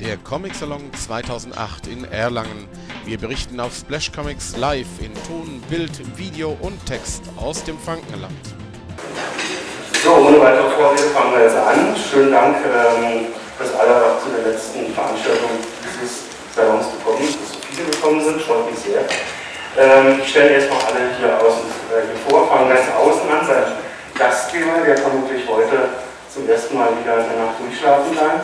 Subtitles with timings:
[0.00, 2.68] der Comic Salon 2008 in Erlangen.
[3.04, 8.32] Wir berichten auf Splash Comics live in Ton, Bild, Video und Text aus dem Frankenland.
[10.04, 11.96] So, ohne weitere Vorrede fangen wir jetzt an.
[11.98, 13.26] Schönen Dank, ähm,
[13.58, 15.50] dass alle zu der letzten Veranstaltung
[15.82, 19.02] dieses Salons gekommen sind, dass so viele gekommen sind, freut mich sehr.
[19.76, 23.64] Ähm, ich stelle erstmal alle hier außen äh, hier vor, fangen ganz außen an, sein
[24.14, 25.90] Gastgeber, der vermutlich heute
[26.32, 28.40] zum ersten Mal wieder in der Nacht durchschlafen kann.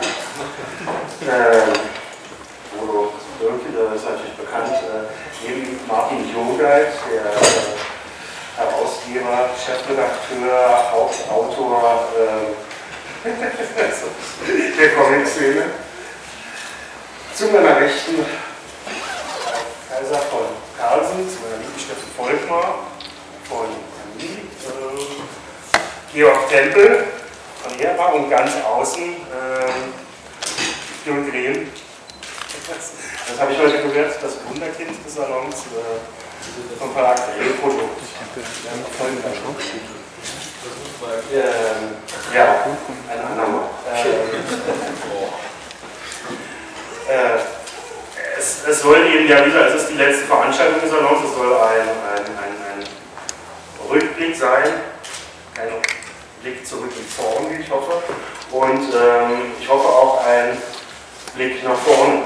[1.21, 1.71] Ähm,
[2.75, 7.77] Bodo Birke, der ist natürlich bekannt, äh, neben Martin Jogalt, der äh,
[8.57, 13.29] Herausgeber, Chefredakteur, Hauptautor äh,
[14.77, 15.63] der Comic-Szene.
[17.33, 18.25] Zu meiner Rechten
[19.89, 20.47] Kaiser von
[20.77, 22.79] Carlsen, zu meiner Linken Steffen Volkmar
[23.47, 23.67] von
[24.03, 27.05] Andi, äh, Georg Tempel
[27.63, 29.15] von Hera und ganz außen
[31.05, 31.69] äh, Jürgen Green.
[32.67, 32.93] Das,
[33.27, 35.99] das habe ich heute gehört, das Wunderkind des Salons äh,
[36.79, 37.89] vom Verlag Refoto.
[41.31, 41.95] Ähm,
[42.33, 42.77] ja, ein.
[43.11, 43.59] Ähm,
[47.09, 47.39] äh,
[48.37, 51.53] es, es, soll eben ja wieder, es ist die letzte Veranstaltung des Salons, es soll
[51.53, 52.83] ein, ein, ein, ein
[53.89, 54.81] Rückblick sein,
[55.59, 55.69] ein
[56.41, 58.01] Blick zurück in vorn, wie ich hoffe,
[58.51, 60.57] und ähm, ich hoffe auch ein
[61.35, 62.23] Blick nach vorne.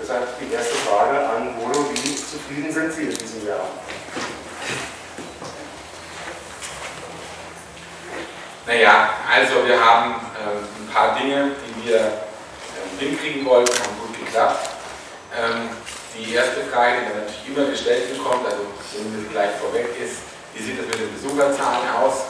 [0.00, 3.66] Deshalb die erste Frage an Bodo, wie zufrieden sind Sie in diesem Jahr?
[8.66, 14.18] Naja, also wir haben ähm, ein paar Dinge, die wir ähm, hinkriegen wollten, haben gut
[14.24, 14.70] geklappt.
[15.34, 15.70] Ähm,
[16.16, 18.62] die erste Frage, die natürlich immer gestellt bekommt, also
[18.94, 20.18] wenn das gleich vorweg ist,
[20.54, 22.22] wie sieht es mit den Besucherzahlen aus?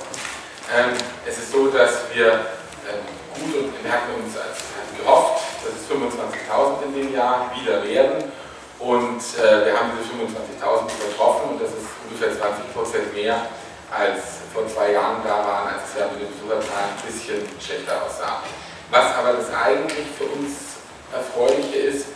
[0.74, 0.92] Ähm,
[1.26, 2.46] es ist so, dass wir
[2.88, 4.58] ähm, gut und wir hatten uns als,
[4.98, 8.30] gehofft, dass es 25.000 in dem Jahr wieder werden
[8.78, 13.50] und äh, wir haben diese 25.000 übertroffen und das ist ungefähr 20% mehr
[13.90, 18.02] als vor zwei Jahren da waren, als es ja mit den Besucherzahlen ein bisschen schlechter
[18.02, 18.42] aussah.
[18.90, 20.78] Was aber das eigentlich für uns
[21.12, 22.06] Erfreuliche ist,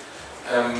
[0.50, 0.74] ähm,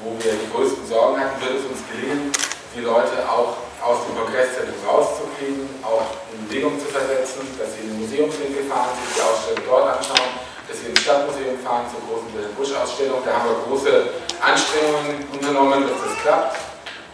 [0.00, 2.32] wo wir die größten Sorgen hatten, wird es uns gelingen,
[2.74, 7.92] die Leute auch aus dem Kongresszentrum rauszukriegen, auch in Bewegung zu versetzen, dass sie in
[7.92, 10.32] den Museumswinkel fahren, sich die Ausstellung dort anschauen,
[10.68, 13.22] dass sie ins Stadtmuseum fahren zur großen Wilhelm Busch-Ausstellung.
[13.24, 16.56] Da haben wir große Anstrengungen unternommen, dass das klappt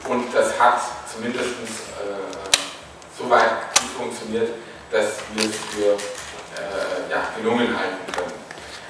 [0.08, 2.48] und das hat zumindest äh,
[3.18, 4.50] so weit funktioniert,
[4.90, 5.92] dass wir es für
[6.56, 8.32] äh, ja, gelungen halten können.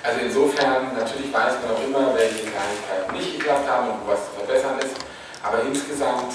[0.02, 4.24] Also insofern, natürlich weiß man auch immer, welche Kleinigkeiten nicht geklappt haben und wo was
[4.30, 4.96] zu verbessern ist,
[5.42, 6.34] aber insgesamt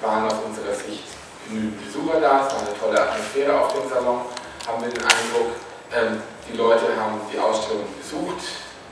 [0.00, 1.04] waren aus unserer Sicht
[1.46, 4.20] genügend Besucher da, es war eine tolle Atmosphäre auf dem Salon,
[4.66, 5.54] haben wir den Eindruck,
[5.94, 8.42] ähm, die Leute haben die Ausstellung besucht,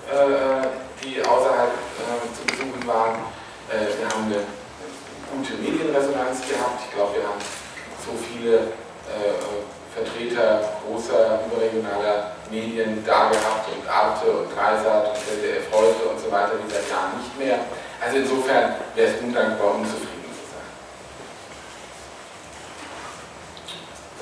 [0.08, 0.68] äh,
[1.02, 3.16] die außerhalb äh, zu besuchen waren.
[3.68, 4.46] Äh, wir haben eine
[5.32, 6.80] gute Medienresonanz gehabt.
[6.86, 7.40] Ich glaube, wir haben
[8.04, 8.72] so viele
[9.08, 9.36] äh,
[9.94, 16.30] Vertreter großer überregionaler Medien da gehabt und Arte und Dreisat und ZDF heute und so
[16.30, 17.58] weiter wie seit Jahren nicht mehr.
[18.00, 20.68] Also insofern wäre es undankbar, unzufrieden zu sein.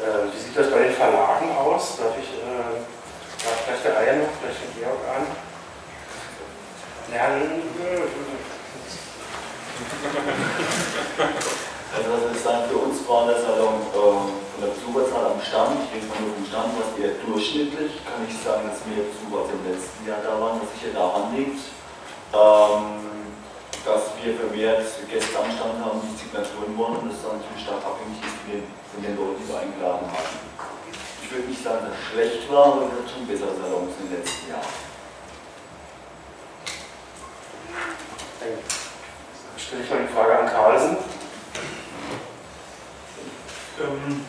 [0.03, 1.97] Äh, wie sieht das bei den Verlagen aus?
[1.99, 2.83] Darf ich äh,
[3.45, 5.27] darf vielleicht der Reihe noch, vielleicht den Georg an?
[7.11, 7.63] Lernen.
[11.91, 15.41] Also was soll ich sagen, für uns war der Salon ähm, von der Besucherzahl am
[15.43, 19.03] Stand, ich denke mal nur vom Stand, was eher durchschnittlich, kann ich sagen, dass mehr
[19.09, 21.59] Besucher als im letzten Jahr da waren, was sicher daran liegt,
[22.31, 23.35] ähm,
[23.83, 27.83] dass wir vermehrt Gäste am Stand haben, die Signaturen wollen und das dann natürlich stark
[27.83, 30.33] abhängig ist von den, von den Leuten, die wir eingeladen haben.
[31.25, 34.07] Ich würde nicht sagen, dass es schlecht war, aber wir hatten schon bessere Salons in
[34.07, 34.75] den letzten Jahren.
[39.71, 40.97] Stelle ich mal die Frage an Carlsen.
[43.81, 44.27] Ähm,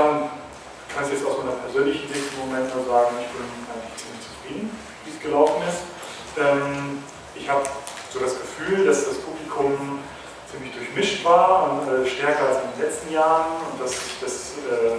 [0.00, 3.96] ich kann es jetzt aus meiner persönlichen Sicht im Moment nur sagen, ich bin eigentlich
[4.00, 4.66] ziemlich zufrieden,
[5.04, 5.86] wie es gelaufen ist.
[6.34, 7.02] Ähm,
[7.34, 7.62] ich habe
[8.10, 10.02] so das Gefühl, dass das Publikum
[10.50, 14.58] ziemlich durchmischt war und äh, stärker als in den letzten Jahren und dass sich das,
[14.66, 14.98] äh,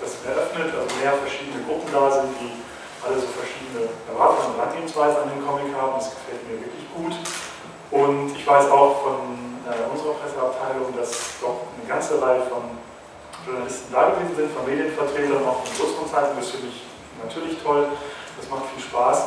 [0.00, 2.52] das eröffnet, also mehr verschiedene Gruppen da sind, die
[3.00, 5.96] alle so verschiedene Erwartungen und Herangehensweisen an den Comic haben.
[5.96, 7.14] Das gefällt mir wirklich gut.
[7.90, 9.18] Und ich weiß auch von
[9.64, 12.78] äh, unserer Presseabteilung, dass doch eine ganze Reihe von
[13.46, 16.36] Journalisten da gewesen sind, von Medienvertretern, auch von Großkonzerten.
[16.36, 16.82] Das finde ich
[17.22, 17.88] natürlich toll.
[18.36, 19.18] Das macht viel Spaß.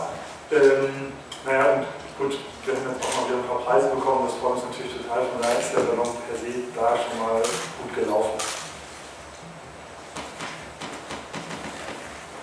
[0.51, 1.12] Ähm,
[1.45, 1.85] naja, und
[2.17, 4.27] gut, wir haben jetzt auch mal wieder ein paar Preise bekommen.
[4.27, 5.19] Das freut uns natürlich total.
[5.25, 8.39] Von daher ist der Salon per se da schon mal gut gelaufen.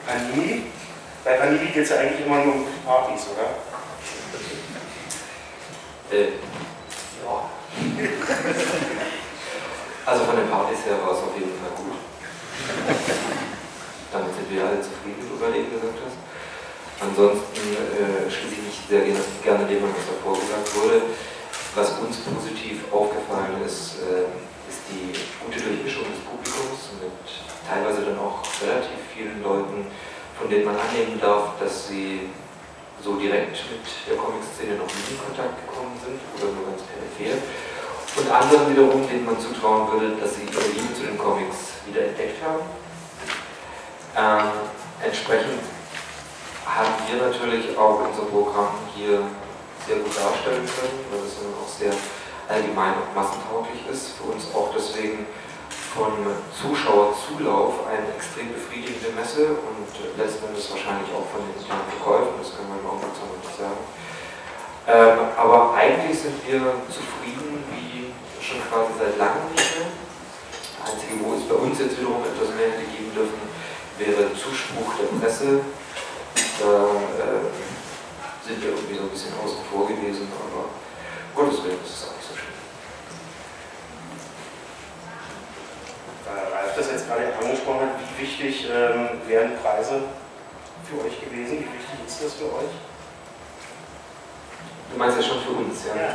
[0.07, 0.67] Vanilli?
[1.25, 3.49] Bei Vanilli geht es ja eigentlich immer nur um Partys, oder?
[6.11, 6.33] Äh,
[7.25, 7.49] ja.
[10.05, 11.95] also von den Partys her war es auf jeden Fall gut.
[14.13, 16.19] Damit sind wir alle zufrieden, wie du gerade eben gesagt hast.
[17.03, 21.03] Ansonsten äh, schließe ich mich sehr gerne, dem, was davor gesagt wurde.
[21.75, 24.29] Was uns positiv aufgefallen ist, äh,
[24.69, 27.17] ist die gute Durchmischung des Publikums mit
[27.67, 29.87] teilweise dann auch relativ vielen Leuten,
[30.39, 32.29] von denen man annehmen darf, dass sie
[33.03, 37.35] so direkt mit der Comic-Szene noch nie in Kontakt gekommen sind oder nur ganz peripher.
[38.15, 42.05] Und anderen wiederum, denen man zutrauen würde, dass sie ihre Liebe zu den Comics wieder
[42.07, 42.61] entdeckt haben.
[44.15, 44.53] Ähm,
[45.03, 45.65] entsprechend
[46.67, 49.21] haben wir natürlich auch unser Programm hier
[49.87, 51.93] sehr gut darstellen können, weil es dann auch sehr
[52.49, 54.13] allgemein und massentauglich ist.
[54.21, 55.27] Für uns auch deswegen
[55.97, 56.13] von
[56.53, 62.57] Zuschauerzulauf eine extrem befriedigende Messe und letzten Endes wahrscheinlich auch von den sozialen Verkäufen, das
[62.57, 63.81] können wir im Augenblick so nicht sagen.
[64.89, 68.02] Ähm, aber eigentlich sind wir zufrieden, wie
[68.53, 69.89] schon quasi seit langem nicht mehr.
[69.89, 73.41] Das Einzige, wo es bei uns jetzt wiederum etwas mehr hätte geben dürfen,
[73.97, 75.65] wäre Zuspruch der Presse.
[76.61, 77.49] Da äh,
[78.45, 80.69] sind wir irgendwie so ein bisschen außen vor gewesen, aber
[81.35, 82.61] Gottes Willen ist es auch nicht so schlimm.
[86.27, 90.03] Weil Ralf das jetzt gerade angesprochen hat, wie wichtig ähm, wären Preise
[90.85, 91.65] für euch gewesen?
[91.65, 92.75] Wie wichtig ist das für euch?
[94.93, 95.97] Du meinst ja schon für uns, ja.
[95.97, 96.15] ja.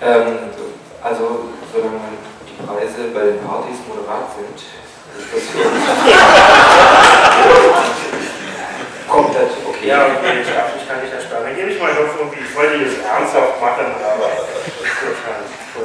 [0.00, 0.50] Ähm,
[1.04, 2.16] also, solange
[2.48, 5.84] die Preise bei den Partys moderat sind, ist das für uns
[9.08, 9.86] komplett okay.
[9.86, 11.44] Ja, okay, ich, darf, ich kann nicht ersperren.
[11.44, 14.48] Dann gebe ich mal noch irgendwie, ich wollte das ernsthaft machen, aber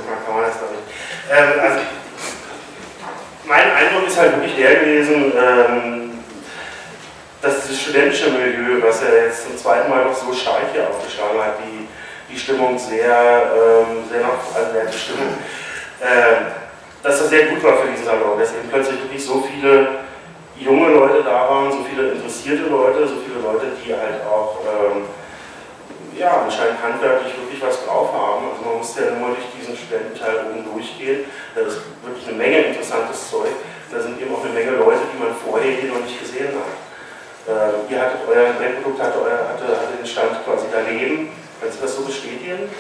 [0.08, 0.88] man kann man das doch nicht.
[1.30, 1.80] Ähm, also,
[3.44, 6.24] mein Eindruck ist halt wirklich der gewesen, ähm,
[7.42, 11.44] dass dieses studentische Milieu, was er jetzt zum zweiten Mal noch so stark hier aufgeschlagen
[11.44, 11.90] hat, die,
[12.32, 15.34] die Stimmung sehr, ähm, sehr noch, also Stimmung,
[16.00, 16.52] äh,
[17.02, 20.00] dass das sehr gut war für diesen Salon, dass eben plötzlich wirklich so viele
[20.58, 25.04] junge Leute da waren, so viele interessierte Leute, so viele Leute, die halt auch ähm,
[26.20, 28.52] ja, anscheinend handwerklich wirklich was drauf haben.
[28.52, 31.24] Also man musste ja nur durch diesen Studententeil oben durchgehen.
[31.56, 33.56] Da ist wirklich eine Menge interessantes Zeug.
[33.90, 36.76] Da sind eben auch eine Menge Leute, die man vorher hier noch nicht gesehen hat.
[37.48, 41.32] Äh, ihr hattet euer Brennprodukt hatte, hatte, hatte den Stand quasi daneben.
[41.60, 42.72] Kannst du das so bestätigen?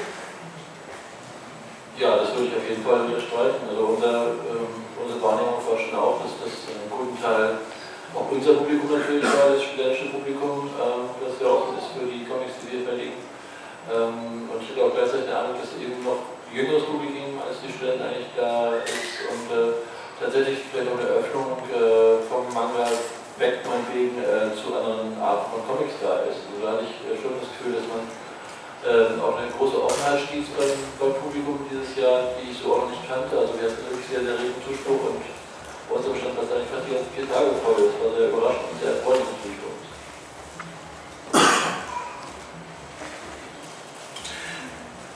[1.99, 3.67] Ja, das würde ich auf jeden Fall unterstreichen.
[3.67, 7.59] Also unser, ähm, unsere Wahrnehmung war schon auch, dass das einen guten Teil
[8.15, 12.23] auch unser Publikum natürlich war, das studentische Publikum, ähm, das ja auch ist für die
[12.23, 13.19] Comics, die wir verlegen.
[13.91, 17.69] Ähm, und ich hatte auch gleichzeitig den Eindruck, dass eben noch jüngeres Publikum als die
[17.75, 19.83] Studenten eigentlich da ist und äh,
[20.23, 22.87] tatsächlich vielleicht auch eine Öffnung äh, vom Manga
[23.43, 26.47] weg meinetwegen äh, zu anderen Arten von Comics da ist.
[26.47, 28.07] Also da hatte ich äh, schon das Gefühl, dass man
[28.87, 32.87] ähm, auch eine große Offenheit stieß beim, beim, Publikum dieses Jahr, die ich so auch
[32.87, 33.35] nicht kannte.
[33.35, 36.87] Also wir hatten wirklich sehr, sehr regen Zuspruch und bei uns Stand war eigentlich fast
[36.87, 37.75] die ganzen vier Tage voll.
[37.75, 39.83] Das war sehr überraschend und sehr erfreulich natürlich für uns.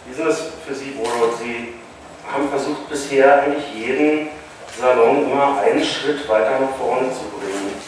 [0.04, 0.38] Wie ist das
[0.68, 1.32] für Sie, Bodo?
[1.40, 1.80] Sie
[2.28, 4.28] haben versucht, bisher eigentlich jeden
[4.76, 7.80] Salon immer einen Schritt weiter nach vorne zu bringen.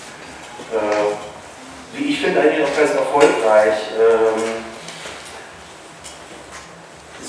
[0.71, 1.19] Äh,
[1.97, 3.75] wie ich finde, eigentlich auch ganz erfolgreich.
[3.91, 4.54] Ähm,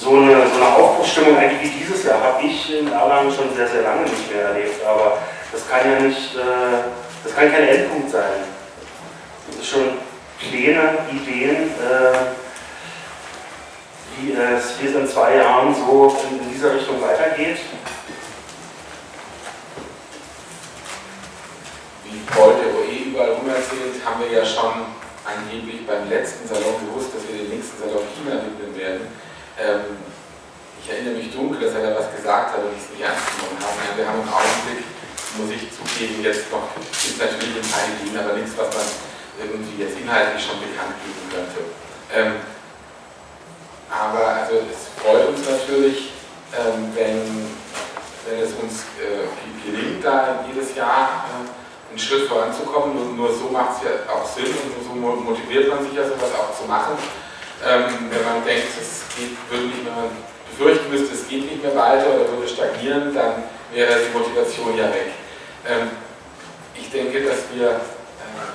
[0.06, 3.66] so eine, so eine Aufbruchsstimmung eigentlich wie dieses Jahr habe ich in Erlangen schon sehr,
[3.66, 4.84] sehr lange nicht mehr erlebt.
[4.86, 5.18] Aber
[5.50, 6.86] das kann ja nicht, äh,
[7.24, 8.46] das kann kein Endpunkt sein.
[9.48, 9.98] Das ist schon
[10.38, 12.18] Pläne, Ideen, äh,
[14.18, 17.58] wie, es, wie in zwei Jahren so in, in dieser Richtung weitergeht.
[22.04, 24.86] Wie heute, wo eh überall rum erzählt, haben wir ja schon
[25.24, 29.25] angeblich beim letzten Salon gewusst, dass wir den nächsten Salon China widmen werden.
[29.58, 29.96] Ähm,
[30.82, 33.24] ich erinnere mich dunkel, dass er da was gesagt hat und ich es nicht ernst
[33.34, 33.78] genommen habe.
[33.82, 34.84] Ja, wir haben im Augenblick,
[35.40, 38.86] muss ich zugeben, jetzt noch, gibt natürlich ein paar Ideen, aber nichts, was man
[39.40, 41.60] irgendwie jetzt inhaltlich schon bekannt geben könnte.
[42.12, 42.32] Ähm,
[43.90, 46.12] aber also es freut uns natürlich,
[46.52, 47.50] ähm, wenn,
[48.28, 49.26] wenn es uns äh,
[49.64, 52.94] gelingt, da jedes Jahr äh, einen Schritt voranzukommen.
[52.94, 56.04] Nur, nur so macht es ja auch Sinn und nur so motiviert man sich ja
[56.04, 56.96] sowas auch zu machen.
[57.64, 60.12] Ähm, wenn man denkt, es geht, würde nicht mehr,
[60.50, 64.88] befürchten müsste, es geht nicht mehr weiter oder würde stagnieren, dann wäre die Motivation ja
[64.88, 65.12] weg.
[65.68, 65.90] Ähm,
[66.74, 68.46] ich denke, dass wir, äh,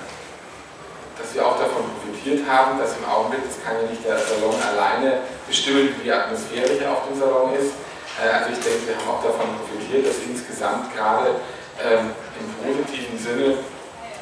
[1.18, 4.56] dass wir auch davon profitiert haben, dass im Augenblick, das kann ja nicht der Salon
[4.62, 7.74] alleine bestimmen, wie die Atmosphäre hier auf dem Salon ist.
[8.22, 11.42] Äh, also ich denke, wir haben auch davon profitiert, dass insgesamt gerade
[11.82, 13.58] ähm, im positiven Sinne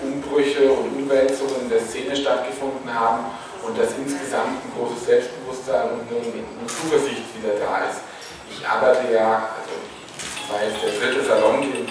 [0.02, 3.26] Umbrüche und Umwälzungen in der Szene stattgefunden haben
[3.64, 8.02] und dass insgesamt ein großes Selbstbewusstsein und eine Zuversicht wieder da ist.
[8.50, 11.86] Ich arbeite ja, also ich war jetzt der dritte Salon, den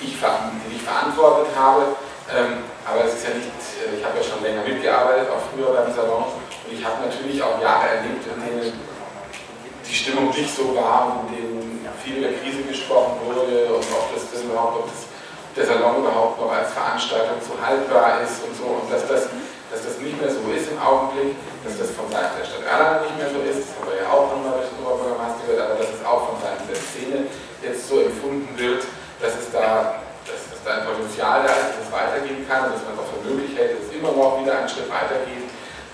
[0.00, 1.94] ich, den ich verantwortet habe,
[2.32, 5.72] ähm, aber es ist ja nicht, äh, ich habe ja schon länger mitgearbeitet, auch früher
[5.72, 8.80] beim Salon, und ich habe natürlich auch Jahre erlebt, in denen
[9.84, 14.30] die Stimmung nicht so war in denen viel über Krise gesprochen wurde und ob das,
[14.32, 15.08] das überhaupt, ob das,
[15.56, 19.28] der Salon überhaupt noch als Veranstaltung so haltbar ist und so, und dass das,
[19.74, 21.34] dass das nicht mehr so ist im Augenblick,
[21.66, 24.08] dass das von Seiten der Stadt Erlangen nicht mehr so ist, das haben wir ja
[24.14, 27.16] auch nochmal durch den Oberbürgermeister gehört, aber dass es auch von Seiten der Szene
[27.58, 28.86] jetzt so empfunden wird,
[29.18, 29.98] dass es da
[30.64, 33.22] da ein Potenzial da ist, dass es weitergehen kann und dass man es auch für
[33.28, 35.44] möglich hält, dass es immer noch wieder einen Schritt weitergeht.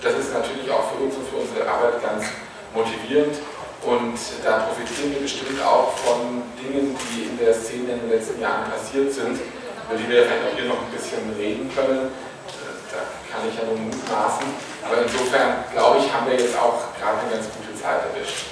[0.01, 2.25] Das ist natürlich auch für uns und für unsere Arbeit ganz
[2.73, 3.35] motivierend
[3.83, 8.39] und da profitieren wir bestimmt auch von Dingen, die in der Szene in den letzten
[8.39, 12.09] Jahren passiert sind, über die wir vielleicht auch hier noch ein bisschen reden können.
[12.91, 14.47] Da kann ich ja nur mutmaßen.
[14.83, 18.51] Aber insofern, glaube ich, haben wir jetzt auch gerade eine ganz gute Zeit erwischt.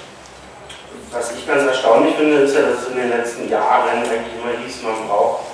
[1.12, 4.56] Was ich ganz erstaunlich finde, ist ja, dass es in den letzten Jahren eigentlich immer
[4.64, 5.50] hieß, man braucht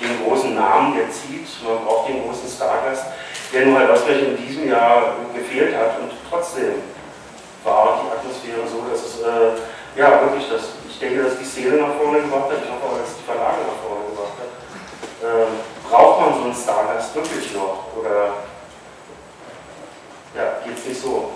[0.00, 3.04] den großen Namen, der zieht, man braucht den großen Stargast,
[3.52, 6.82] der nur halt ausgerechnet in diesem Jahr gefehlt hat und trotzdem
[7.62, 9.60] war die Atmosphäre so, dass es, äh,
[9.96, 12.98] ja wirklich, dass, ich denke, dass die Szene nach vorne gebracht hat, ich hoffe auch,
[12.98, 14.52] dass die Verlage nach vorne gebracht hat.
[15.22, 15.63] Ähm,
[15.94, 18.34] braucht man so einen Stargast wirklich noch oder
[20.34, 21.30] ja, geht es nicht so?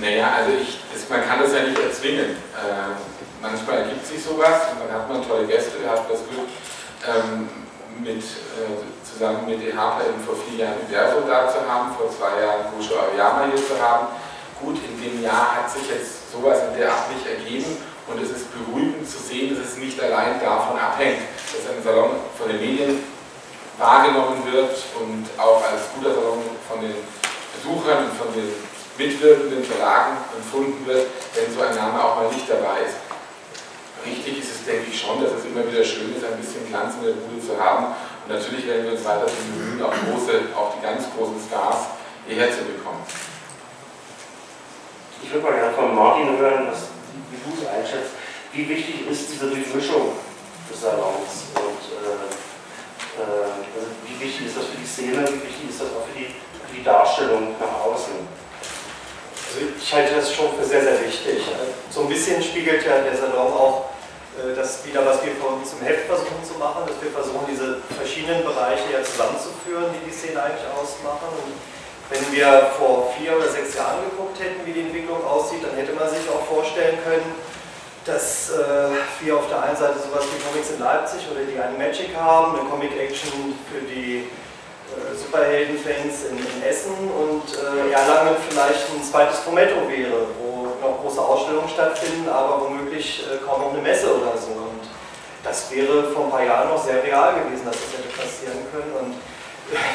[0.00, 2.30] Naja, also ich, das, man kann das ja nicht erzwingen.
[2.54, 2.94] Äh,
[3.42, 6.46] manchmal ergibt sich sowas und dann hat man tolle Gäste, hat das Glück,
[7.02, 7.48] ähm,
[7.98, 12.42] mit, äh, zusammen mit EHPA eben vor vier Jahren Universo da zu haben, vor zwei
[12.42, 14.06] Jahren Gosho Aoyama hier zu haben.
[14.60, 18.30] Gut, in dem Jahr hat sich jetzt sowas in der Art nicht ergeben und es
[18.30, 21.20] ist beruhigend zu sehen, dass es nicht allein davon abhängt,
[21.52, 22.98] dass ein Salon von den Medien
[23.78, 26.94] wahrgenommen wird und auch als guter Salon von den
[27.56, 28.52] Besuchern und von den
[28.96, 33.04] mitwirkenden Verlagen empfunden wird, wenn so ein Name auch mal nicht dabei ist
[34.04, 36.94] richtig ist es, denke ich, schon, dass es immer wieder schön ist, ein bisschen Glanz
[37.00, 37.96] in der Bude zu haben.
[38.24, 41.96] Und natürlich werden wir uns weiter bemühen, auch, große, auch die ganz großen Stars
[42.26, 43.02] hierher zu bekommen.
[45.22, 46.93] Ich würde mal gerne von Martin hören, was,
[47.30, 48.12] wie du es einschätzt.
[48.52, 50.12] Wie wichtig ist diese Durchmischung
[50.70, 51.50] des Salons?
[51.54, 52.30] Und äh,
[53.18, 53.50] äh,
[54.06, 55.26] wie wichtig ist das für die Szene?
[55.26, 58.14] Wie wichtig ist das auch für die, für die Darstellung nach außen?
[59.54, 61.42] Also ich halte das schon für sehr, sehr wichtig.
[61.90, 63.94] So ein bisschen spiegelt ja der Salon auch
[64.34, 67.78] äh, das wieder, was wir von zum Heft versuchen zu machen, dass wir versuchen, diese
[67.94, 71.30] verschiedenen Bereiche ja zusammenzuführen, die die Szene eigentlich ausmachen.
[71.38, 71.54] Und
[72.10, 75.92] wenn wir vor vier oder sechs Jahren geguckt hätten, wie die Entwicklung aussieht, dann hätte
[75.92, 77.34] man sich auch vorstellen können,
[78.04, 82.14] dass äh, wir auf der einen Seite sowas wie Comics in Leipzig oder die Animagic
[82.14, 84.28] haben, eine Comic-Action für die
[84.92, 91.00] äh, Superhelden-Fans in, in, Essen und äh, Erlangen vielleicht ein zweites Prometto wäre, wo noch
[91.00, 94.52] große Ausstellungen stattfinden, aber womöglich äh, kaum noch eine Messe oder so.
[94.52, 94.84] Und
[95.42, 98.92] das wäre vor ein paar Jahren noch sehr real gewesen, dass das hätte passieren können.
[99.00, 99.14] Und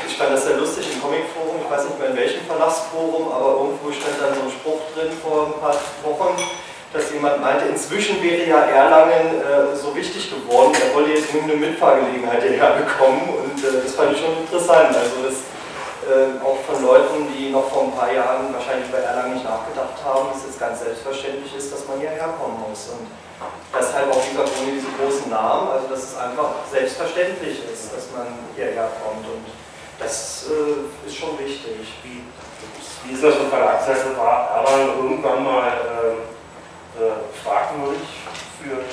[0.07, 3.61] ich fand das sehr lustig im Comicforum, ich weiß nicht mehr in welchem Verlagsforum, aber
[3.61, 6.33] irgendwo stand dann so ein Spruch drin vor ein paar Wochen,
[6.91, 11.53] dass jemand meinte, inzwischen wäre ja Erlangen äh, so wichtig geworden, er wolle jetzt eine
[11.53, 14.89] Mitfahrgelegenheit hierher bekommen und äh, das fand ich schon interessant.
[14.89, 15.45] Also das
[16.09, 20.01] äh, auch von Leuten, die noch vor ein paar Jahren wahrscheinlich bei Erlangen nicht nachgedacht
[20.03, 22.89] haben, dass es ganz selbstverständlich ist, dass man hierher kommen muss.
[22.89, 23.05] Und
[23.73, 28.27] deshalb auch dieser ohne diese großen Namen, also dass es einfach selbstverständlich ist, dass man
[28.55, 29.25] hierher kommt.
[29.25, 29.45] Und
[29.99, 31.93] das äh, ist schon wichtig.
[32.03, 32.23] Wie,
[33.05, 34.17] wie ist das von Verlagsseite?
[34.17, 37.11] War Erlangen irgendwann mal äh, äh,
[37.43, 38.07] fragwürdig
[38.61, 38.83] für,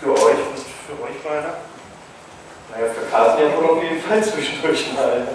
[0.00, 1.54] für euch und für euch beide?
[2.70, 5.28] Naja, für Carsten wohl auf jeden Fall zwischendurch mal.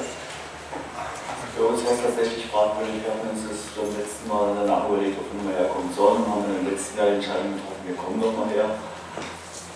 [1.59, 3.03] Für uns war es tatsächlich fragwürdig.
[3.03, 6.23] Wir haben uns das beim letzten Mal danach überlegt, ob wir mal herkommen sollen.
[6.23, 8.79] Wir haben im letzten Jahr die Entscheidung getroffen, wir kommen doch mal her.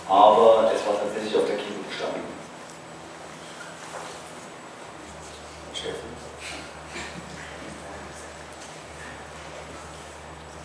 [0.08, 2.24] Aber es war tatsächlich auf der Kippe gestanden.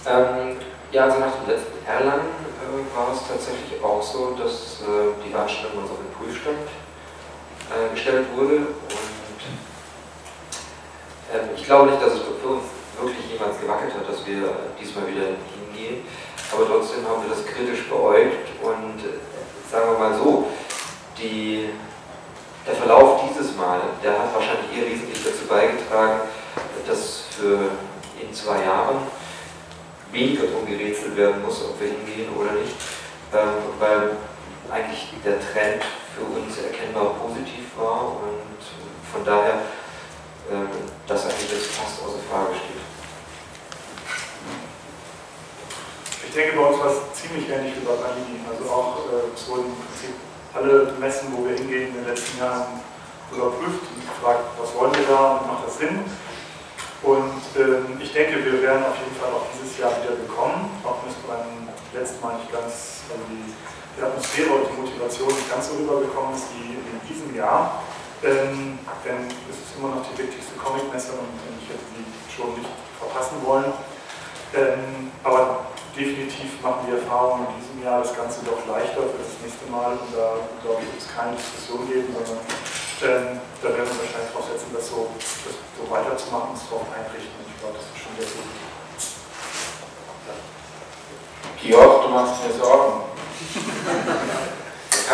[0.07, 0.55] Ähm,
[0.95, 2.31] ja, also nach dem letzten Erlangen
[2.63, 7.91] äh, war es tatsächlich auch so, dass äh, die Veranstaltung uns auf den Prüfstand äh,
[7.91, 9.18] gestellt wurde und
[11.55, 12.63] ich glaube nicht, dass es für uns
[13.01, 16.05] wirklich jemals gewackelt hat, dass wir diesmal wieder hingehen.
[16.51, 20.48] Aber trotzdem haben wir das kritisch beäugt und äh, sagen wir mal so,
[21.17, 21.69] die,
[22.65, 26.21] der Verlauf dieses Mal, der hat wahrscheinlich eher wesentlich dazu beigetragen,
[26.88, 27.69] dass für
[28.19, 28.98] in zwei Jahren
[30.12, 32.74] weniger darum gerätselt werden muss, ob wir hingehen oder nicht,
[33.33, 34.17] ähm, weil
[34.71, 35.83] eigentlich der Trend
[36.15, 38.59] für uns erkennbar positiv war und
[39.13, 39.88] von daher ähm,
[41.07, 42.81] das eigentlich jetzt fast außer Frage steht.
[46.27, 48.41] Ich denke, bei uns war es ziemlich ähnlich wie bei Panini.
[48.45, 50.13] Also auch äh, es wurden im Prinzip
[50.53, 52.81] alle Messen, wo wir hingehen, in den letzten Jahren
[53.31, 56.05] überprüft und gefragt, was wollen wir da und macht das Sinn?
[57.01, 60.97] Und ähm, ich denke, wir werden auf jeden Fall auch dieses Jahr wieder bekommen, auch
[61.05, 63.53] wenn es beim letzten Mal nicht ganz, also die,
[63.95, 67.81] die Atmosphäre und die Motivation nicht ganz so rübergekommen ist wie in diesem Jahr.
[68.23, 71.31] Ähm, denn es ist immer noch die wichtigste Comicmesse und
[71.63, 72.67] ich hätte sie schon nicht
[72.99, 73.71] verpassen wollen.
[74.51, 79.39] Ähm, aber definitiv machen die Erfahrungen in diesem Jahr das Ganze doch leichter für das
[79.39, 82.43] nächste Mal und da, glaube ich, wird es keine Diskussion geben, sondern
[82.99, 87.31] ähm, da werden wir wahrscheinlich drauf setzen, das so, das so weiterzumachen es darauf einrichten.
[87.39, 88.51] Und ich glaube, das ist schon sehr gut.
[91.61, 93.07] Georg, du machst mir Sorgen.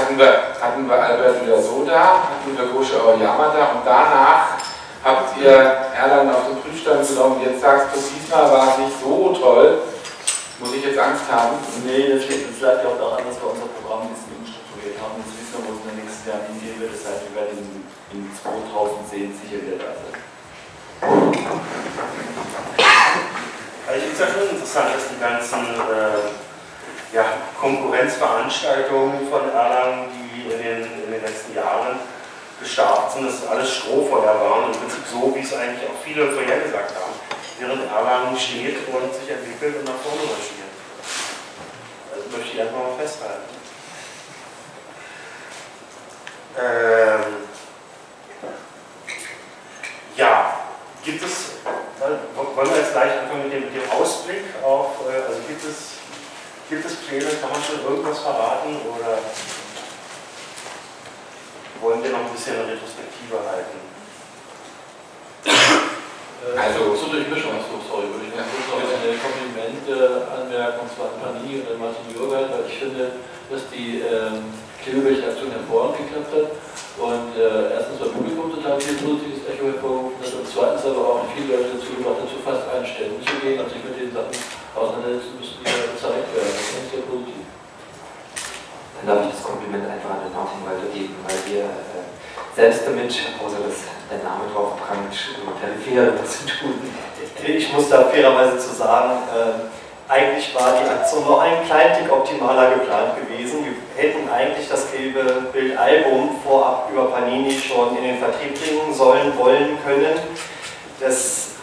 [0.06, 4.54] Hatten wir, hatten wir Albert wieder so da, hatten wir Gosche Aoyama da und danach
[5.04, 7.42] habt ihr Erlangen auf den Prüfstand genommen.
[7.42, 9.82] Jetzt sagst du, diesmal war es nicht so toll.
[10.60, 11.58] Muss ich jetzt Angst haben?
[11.84, 15.18] Nee, das liegt, das ja auch daran, dass wir unser Programm ein bisschen umstrukturiert haben.
[15.26, 16.94] Jetzt wissen wir, wo es in den nächsten Jahren hingehen wird.
[16.94, 17.82] Das heißt, wir werden in,
[18.14, 20.22] in 2010 sicher wieder da sein.
[23.90, 26.45] Also ich finde es ja schon interessant, dass die ganzen äh,
[27.16, 27.26] ja,
[27.60, 32.00] Konkurrenzveranstaltungen von Erlangen, die in den, in den letzten Jahren
[32.60, 34.74] gestartet sind, dass alles Strohfeuer waren.
[34.74, 37.16] Im Prinzip so, wie es eigentlich auch viele vorhergesagt haben
[37.60, 40.76] während Erlangen steht und sich entwickelt und nach vorne marschiert.
[42.14, 43.56] Also möchte ich einfach mal festhalten.
[46.58, 47.48] Ähm,
[50.16, 50.60] ja,
[51.04, 51.52] gibt es,
[52.36, 56.00] wollen wir jetzt gleich anfangen mit dem, mit dem Ausblick auf, äh, also gibt es,
[56.70, 59.22] gibt es Pläne, kann man schon irgendwas verraten oder
[61.82, 63.78] wollen wir noch ein bisschen eine Retrospektive halten?
[65.46, 69.94] Äh, also zur Durchmischung, so, sorry, würde ich ganz kurz noch eine Komplimente
[70.26, 74.50] anmerken, und zwar an Pani und an Martin Jürgen, weil ich finde, dass die ähm,
[74.82, 76.50] Klebebildaktion hervorragend geklappt hat
[76.98, 81.30] und äh, erstens beim Publikum total viel positives Echo hervorgerufen hat und zweitens aber auch
[81.38, 84.10] viele Leute dazu gebracht hat, zu fast allen Ständen zu gehen und sich mit den
[84.10, 84.34] Sachen
[84.76, 86.52] auseinandersetzen müssen, die da gezeigt werden.
[86.52, 87.48] Das ich sehr positiv.
[88.96, 92.06] Dann darf ich das Kompliment einfach an den Martin weitergeben, weil wir äh,
[92.56, 95.16] selbst damit, außer dass der Name drauf prangt,
[95.60, 96.76] peripher was zu tun.
[97.46, 102.12] Ich muss da fairerweise zu sagen, äh, eigentlich war die Aktion noch ein klein Tick
[102.12, 103.66] optimaler geplant gewesen.
[103.66, 109.36] Wir hätten eigentlich das gelbe Bildalbum vorab über Panini schon in den Vertrieb bringen sollen,
[109.38, 110.20] wollen können.
[111.00, 111.55] Das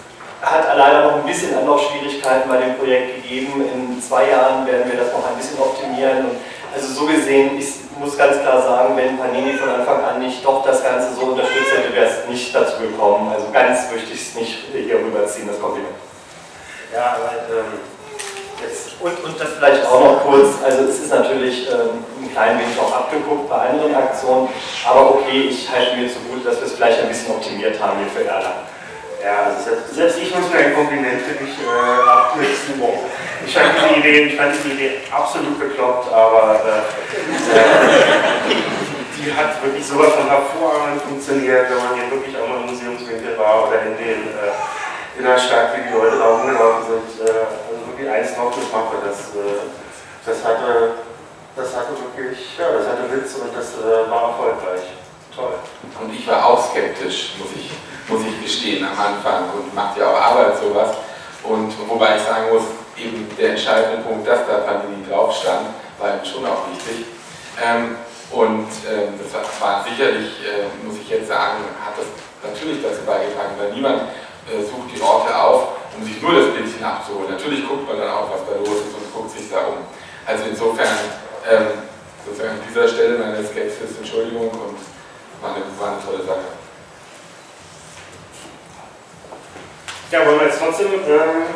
[0.43, 3.65] hat leider noch ein bisschen Anlaufschwierigkeiten bei dem Projekt gegeben.
[3.73, 6.31] In zwei Jahren werden wir das noch ein bisschen optimieren.
[6.31, 6.37] Und
[6.75, 10.65] also so gesehen, ich muss ganz klar sagen, wenn Panini von Anfang an nicht doch
[10.65, 13.31] das Ganze so unterstützt hätte, wäre es nicht dazu gekommen.
[13.33, 15.95] Also ganz möchte ich es nicht hier rüberziehen, das Kompliment.
[16.93, 17.79] Ja, aber ähm,
[18.61, 19.01] jetzt.
[19.01, 22.79] Und, und das vielleicht auch noch kurz, also es ist natürlich ähm, ein klein wenig
[22.79, 24.49] auch abgeguckt bei anderen Aktionen,
[24.87, 28.09] aber okay, ich halte mir zugute, dass wir es vielleicht ein bisschen optimiert haben hier
[28.09, 28.67] für Erlangen.
[29.23, 32.83] Ja, also selbst, selbst ich muss mir ein Kompliment für dich äh, abknüpfen.
[33.47, 36.83] Ich fand diese Idee, ich fand diese Idee absolut bekloppt, aber äh,
[37.55, 38.55] äh,
[39.15, 43.39] die hat wirklich sowas von hervorragend funktioniert, wenn man hier wirklich auch mal im Museumswinkel
[43.39, 44.59] war oder in den äh,
[45.17, 47.23] in der Stadt, wie die Leute da rumgelaufen sind.
[47.23, 49.71] Äh, also wirklich eins drauf Mappe, das, äh,
[50.27, 50.99] das hatte
[51.55, 53.79] das hatte wirklich, ja, das hatte Witz und das
[54.11, 54.83] war erfolgreich.
[55.37, 55.55] Toll.
[56.03, 57.71] Und ich war auch skeptisch, muss ich
[58.13, 60.91] muss ich gestehen, am Anfang und macht ja auch Arbeit sowas.
[61.43, 62.63] Und wobei ich sagen muss,
[62.97, 67.07] eben der entscheidende Punkt, dass da Pandemie drauf stand, war eben schon auch wichtig.
[67.57, 67.97] Ähm,
[68.31, 72.07] und ähm, das war sicherlich, äh, muss ich jetzt sagen, hat das
[72.45, 74.13] natürlich dazu beigetragen, weil niemand
[74.49, 77.33] äh, sucht die Orte auf, um sich nur das Bildchen abzuholen.
[77.33, 79.85] Natürlich guckt man dann auch, was da los ist und guckt sich da um.
[80.25, 80.97] Also insofern,
[81.49, 81.85] ähm,
[82.25, 84.79] sozusagen an dieser Stelle meine Skepsis, Entschuldigung und
[85.43, 86.62] war eine, war eine tolle Sache.
[90.13, 91.49] Ja, wollen wir jetzt trotzdem ähm,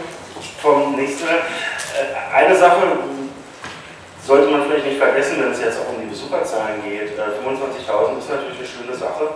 [0.63, 1.29] vom nächsten.
[1.29, 2.89] Äh, eine Sache
[4.27, 7.13] sollte man vielleicht nicht vergessen, wenn es jetzt auch um die Besucherzahlen geht.
[7.19, 9.29] Äh, 25.000 ist natürlich eine schöne Sache.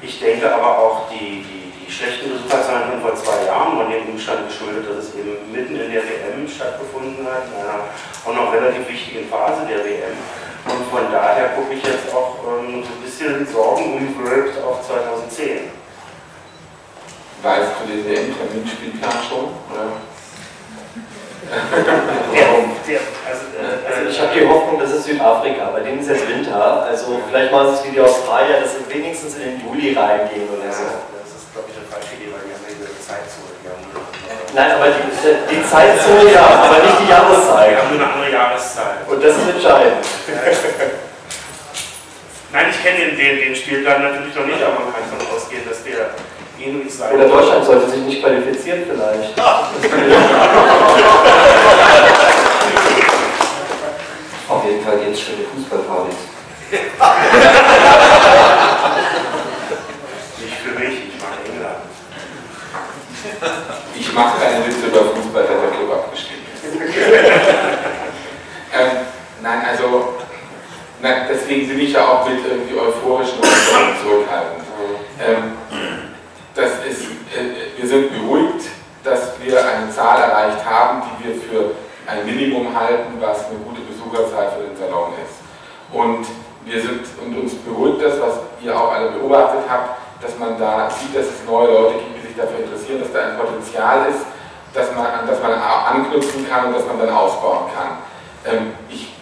[0.00, 4.08] Ich denke aber auch, die, die, die schlechten Besucherzahlen von vor zwei Jahren waren dem
[4.08, 7.84] Umstand geschuldet, dass es eben mitten in der WM stattgefunden hat, in einer
[8.24, 10.16] auch noch relativ wichtigen Phase der WM.
[10.64, 15.68] Und von daher gucke ich jetzt auch ähm, so ein bisschen sorgenumwölkt auf 2010.
[17.46, 19.54] Weißt du den WM-Terminspielplan schon?
[19.70, 20.02] Oder?
[21.46, 26.10] Der, der, also, äh, also ich habe die Hoffnung, das ist Südafrika, bei denen ist
[26.10, 26.82] jetzt Winter.
[26.90, 30.50] Also vielleicht machen sie es wie die Australier, dass sie wenigstens in den Juli reingehen
[30.50, 30.90] oder so.
[30.90, 31.78] Das ist, glaube ich,
[32.18, 33.54] wir haben ja die Zeitzone.
[33.62, 35.06] Wir haben eine andere- Nein, aber die,
[35.54, 37.78] die Zeitzone ja, aber nicht die wir Jahreszeit.
[37.78, 39.06] haben nur eine andere Jahreszeit.
[39.06, 40.02] Und das ist entscheidend.
[42.52, 45.62] Nein, ich kenne den, den, den Spielplan natürlich noch nicht, aber man kann davon ausgehen,
[45.68, 45.84] dass
[47.14, 49.38] Oder Deutschland sollte sich nicht qualifizieren vielleicht.
[54.48, 56.14] Auf jeden Fall es schöne Fußballpartys.
[60.40, 61.82] Nicht für mich, ich mag England.
[63.94, 66.46] Ich mache keine Witze über Fußball, hat der Club abgestimmt.
[68.72, 68.90] ähm,
[69.42, 70.14] nein, also
[71.02, 74.66] nein, deswegen bin ich ja auch mit irgendwie euphorischen Äußerungen zurückhaltend.
[75.18, 75.65] Ähm, das ist, äh,
[77.86, 78.66] wir sind beruhigt,
[79.04, 81.70] dass wir eine Zahl erreicht haben, die wir für
[82.10, 85.38] ein Minimum halten, was eine gute Besucherzahl für den Salon ist.
[85.94, 86.26] Und
[86.64, 90.90] wir sind und uns beruhigt das, was ihr auch alle beobachtet habt, dass man da
[90.90, 94.26] sieht, dass es neue Leute gibt, die sich dafür interessieren, dass da ein Potenzial ist,
[94.74, 97.98] dass man, an das man anknüpfen kann und das man dann ausbauen kann.
[98.52, 99.14] Ähm, ich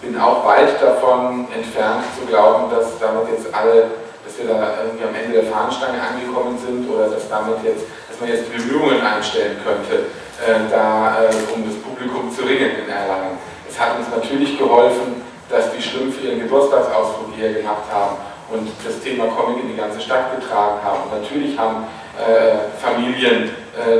[0.00, 3.90] bin auch weit davon entfernt zu glauben, dass damit jetzt alle,
[4.34, 8.18] dass wir da irgendwie am Ende der Fahnenstange angekommen sind oder dass damit jetzt, dass
[8.20, 10.10] man jetzt Bemühungen einstellen könnte,
[10.42, 13.38] äh, da äh, um das Publikum zu ringen in Erlangen.
[13.68, 18.16] Es hat uns natürlich geholfen, dass die Schlümpfe ihren Geburtstagsausflug hierher gemacht haben
[18.50, 21.04] und das Thema Comic in die ganze Stadt getragen haben.
[21.04, 21.86] Und natürlich haben
[22.18, 23.50] äh, Familien,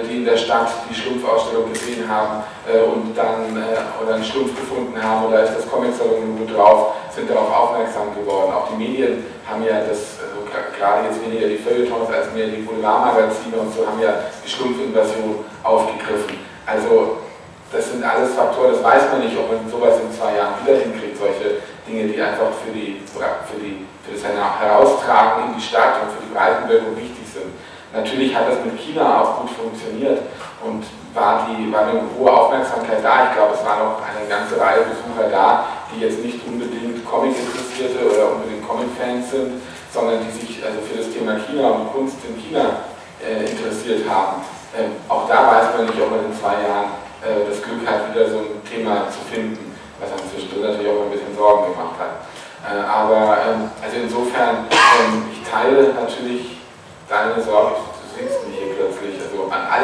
[0.07, 4.55] die in der Stadt die Schlumpfausstellung gesehen haben äh, und dann äh, oder einen Schlumpf
[4.55, 8.53] gefunden haben oder ist das Comic-Salon drauf, sind darauf aufmerksam geworden.
[8.53, 10.47] Auch die Medien haben ja das, also
[10.79, 15.45] gerade jetzt weniger die Feuilletons als mehr die Boulevardmagazine und so haben ja die Schlumpfinvasion
[15.63, 16.39] aufgegriffen.
[16.67, 17.19] Also
[17.73, 20.79] das sind alles Faktoren, das weiß man nicht, ob man sowas in zwei Jahren wieder
[20.79, 25.99] hinkriegt, solche Dinge, die einfach für, die, für, die, für das Heraustragen in die Stadt
[26.07, 27.24] und für die Breitenbildung wichtig sind.
[27.95, 30.19] Natürlich hat das mit China auch gut funktioniert
[30.67, 30.83] und
[31.15, 33.31] war, die, war eine hohe Aufmerksamkeit da.
[33.31, 38.03] Ich glaube, es waren auch eine ganze Reihe Besucher da, die jetzt nicht unbedingt Comic-Interessierte
[38.03, 39.63] oder unbedingt Comic-Fans sind,
[39.95, 42.83] sondern die sich also für das Thema China und Kunst in China
[43.23, 44.43] äh, interessiert haben.
[44.75, 48.11] Ähm, auch da weiß man nicht, ob man in zwei Jahren äh, das Glück hat,
[48.11, 49.71] wieder so ein Thema zu finden,
[50.03, 52.27] was einem zwischendrin natürlich auch ein bisschen Sorgen gemacht hat.
[52.67, 56.59] Äh, aber ähm, also insofern, ähm, ich teile natürlich
[57.09, 57.77] deine Sorge,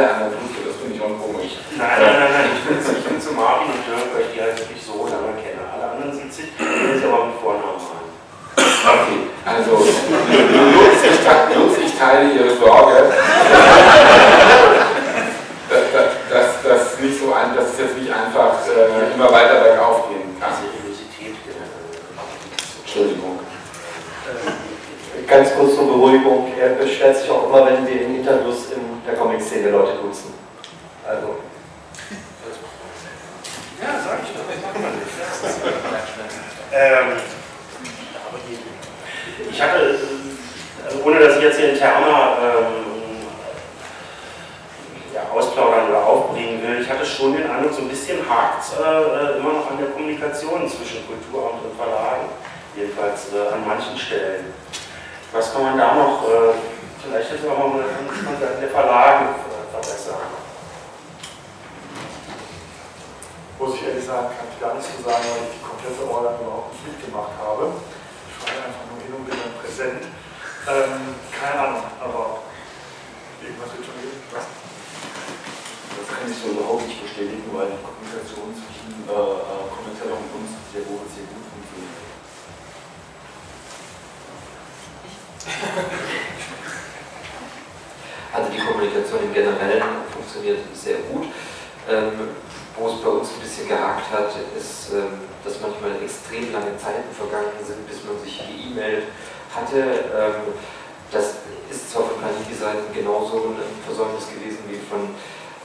[0.01, 1.53] alle anderen Fußball, das finde ich auch komisch.
[1.77, 4.41] Nein, nein, nein, nein, ich bin, ich bin zu Martin und Jörg, weil ich die
[4.41, 5.61] halt wirklich so lange kenne.
[5.69, 8.09] Alle anderen sind sich, ich aber mit Vornamen an.
[8.57, 13.13] Okay, also Lutz, ich, Lutz, ich teile Ihre Sorge,
[15.69, 19.61] dass, dass, dass, dass, nicht so ein, dass es jetzt nicht einfach äh, immer weiter
[19.61, 20.53] bergauf gehen kann.
[20.57, 21.93] Seriosität generell.
[22.81, 23.39] Entschuldigung.
[25.29, 28.70] Ganz kurz zur Beruhigung, er beschwert sich auch immer, wenn wir in Interviews
[29.41, 30.35] in der Comic-Szene Leute duzen.
[31.07, 31.37] Also,
[33.81, 35.09] Ja, sag ich doch, das machen wir nicht.
[36.73, 37.17] ähm,
[39.51, 39.99] ich hatte,
[40.85, 43.25] also ohne dass ich jetzt hier interner ähm,
[45.15, 48.79] ja, ausplaudern oder aufbringen will, ich hatte schon den Eindruck, so ein bisschen hakt es
[48.79, 52.29] äh, immer noch an der Kommunikation zwischen Kulturamt und Verlagen,
[52.77, 54.53] jedenfalls äh, an manchen Stellen.
[55.33, 56.53] Was kann man da noch, äh,
[57.03, 60.21] vielleicht jetzt auch mal von Seiten der Verlage äh, verbessern?
[63.59, 66.41] Muss ich ehrlich sagen, kann ich gar nicht so sagen, weil ich die komplette Orga
[66.41, 67.73] überhaupt nicht mitgemacht habe.
[67.77, 70.03] Ich fahre einfach nur hin und bin dann präsent.
[70.69, 72.45] Ähm, keine Ahnung, aber
[73.41, 74.21] irgendwas wird schon gehen.
[74.33, 74.45] Was?
[74.45, 80.29] Das kann ich so überhaupt nicht bestätigen, weil die Kommunikation zwischen äh, äh, Kommentar und
[80.41, 82.01] uns sehr wohl sehr gut funktioniert.
[88.33, 91.29] Also die Kommunikation im Generellen funktioniert sehr gut.
[91.85, 92.33] Ähm,
[92.79, 97.13] wo es bei uns ein bisschen gehakt hat, ist, ähm, dass manchmal extrem lange Zeiten
[97.13, 99.13] vergangen sind, bis man sich geemailt
[99.53, 100.09] hatte.
[100.17, 100.57] Ähm,
[101.13, 105.13] das ist zwar von Panini-Seiten genauso ein Versäumnis gewesen wie von,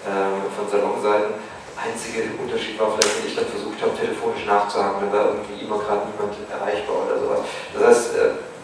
[0.03, 1.39] ähm, von Salonseiten.
[1.79, 5.79] Einzige Unterschied war vielleicht, wenn ich dann versucht habe, telefonisch nachzuhaken, dann war irgendwie immer
[5.79, 7.41] gerade niemand erreichbar oder sowas.
[7.71, 8.54] Das heißt, äh,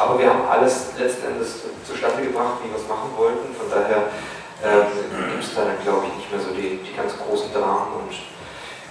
[0.00, 3.52] aber wir haben alles letzten Endes zustande gebracht, wie wir es machen wollten.
[3.52, 4.08] Von daher
[4.64, 8.00] ähm, gibt es da dann, glaube ich, nicht mehr so die, die ganz großen Dramen
[8.00, 8.12] und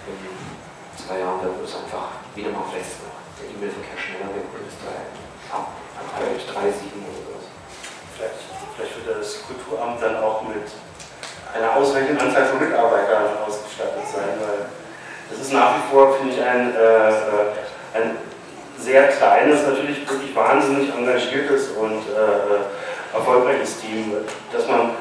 [0.06, 0.18] in
[0.94, 3.02] zwei Jahren werden wir es einfach wieder mal vielleicht
[3.42, 5.02] der E-Mail-Verkehr schneller werden bis drei,
[5.50, 7.46] ab, ab halb drei, sieben oder sowas.
[8.14, 8.42] Vielleicht,
[8.78, 10.70] vielleicht wird das Kulturamt dann auch mit
[11.50, 14.70] einer ausreichenden Anzahl von Mitarbeitern ausgestattet sein, weil
[15.34, 18.18] das ist nach wie vor, finde ich, ein, äh, äh, ein
[18.80, 24.14] sehr kleines, natürlich wirklich wahnsinnig engagiertes und äh, erfolgreiches Team,
[24.52, 24.92] dass man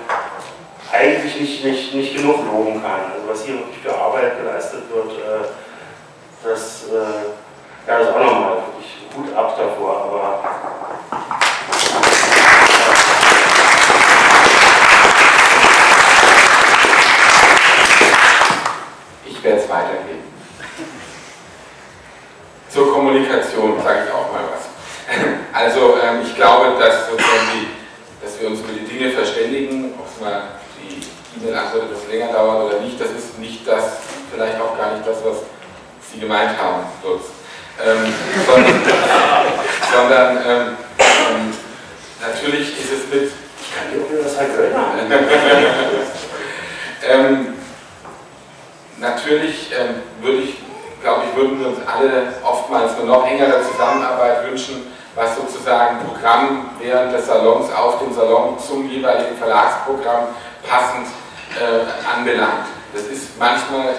[0.93, 3.13] eigentlich nicht, nicht, nicht genug loben kann.
[3.15, 5.49] Also was hier wirklich für Arbeit geleistet wird, äh,
[6.45, 10.41] das, äh, ja, ist auch nochmal wirklich gut ab davor, aber
[19.27, 20.25] ich werde es weitergeben.
[22.71, 24.69] Zur Kommunikation sage ich auch mal was.
[25.53, 27.69] Also ähm, ich glaube, dass, die,
[28.25, 30.43] dass wir uns über die Dinge verständigen, ob es mal
[30.79, 31.03] die
[31.41, 33.97] E-Mail-Antwort etwas länger dauert oder nicht, das ist nicht das,
[34.31, 35.39] vielleicht auch gar nicht das, was
[36.13, 37.25] Sie gemeint haben, Lutz.
[37.85, 38.13] Ähm,
[38.47, 38.81] sondern,
[39.93, 41.55] sondern ähm, ähm,
[42.21, 43.31] natürlich ist es mit.
[43.61, 44.75] Ich kann dir auch das halt hören.
[47.09, 47.55] ähm,
[48.99, 50.57] natürlich ähm, würde ich,
[51.03, 56.71] glaube ich, würden wir uns alle oftmals eine noch engere Zusammenarbeit wünschen, was sozusagen Programm
[56.81, 60.29] während des Salons auf dem Salon zum jeweiligen Verlagsprogramm
[60.69, 61.07] passend
[61.55, 62.67] äh, anbelangt.
[62.93, 63.95] Das ist manchmal,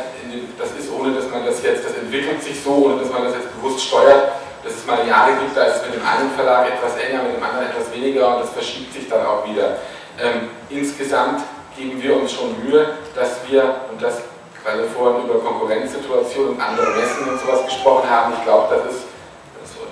[0.57, 3.33] das ist ohne dass man das jetzt, das entwickelt sich so, ohne dass man das
[3.35, 4.31] jetzt bewusst steuert,
[4.63, 7.37] dass es mal Jahre gibt, da ist es mit dem einen Verlag etwas enger, mit
[7.37, 9.77] dem anderen etwas weniger und das verschiebt sich dann auch wieder.
[10.21, 11.41] Ähm, insgesamt
[11.77, 14.21] geben wir uns schon Mühe, dass wir, und das,
[14.63, 14.89] weil wir
[15.59, 18.95] Konkurrenzsituationen und andere Messen und sowas gesprochen haben, ich glaube, das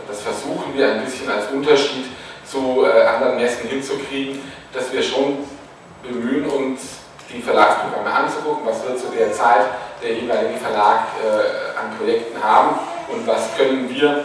[0.07, 2.05] das, versuchen wir ein bisschen als Unterschied
[2.45, 4.41] zu äh, anderen Messen hinzukriegen,
[4.73, 5.39] dass wir schon
[6.01, 6.99] bemühen, uns
[7.31, 9.65] die Verlagsprogramme anzugucken, was wird zu der Zeit
[10.01, 12.79] der jeweilige Verlag äh, an Projekten haben
[13.11, 14.23] und was können wir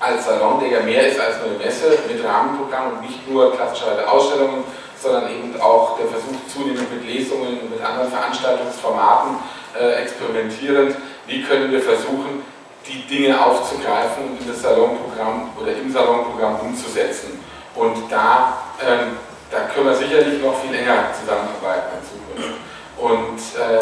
[0.00, 3.54] als Salon, der ja mehr ist als nur eine Messe, mit Rahmenprogrammen und nicht nur
[3.54, 4.64] klassischerweise Ausstellungen,
[5.00, 9.36] sondern eben auch der Versuch zunehmend mit Lesungen und mit anderen Veranstaltungsformaten
[9.78, 12.42] äh, experimentierend, wie können wir versuchen,
[12.86, 17.40] die Dinge aufzugreifen und in das Salonprogramm oder im Salonprogramm umzusetzen.
[17.74, 19.16] Und da ähm,
[19.54, 22.58] da können wir sicherlich noch viel enger zusammenarbeiten in Zukunft.
[22.98, 23.78] Und äh,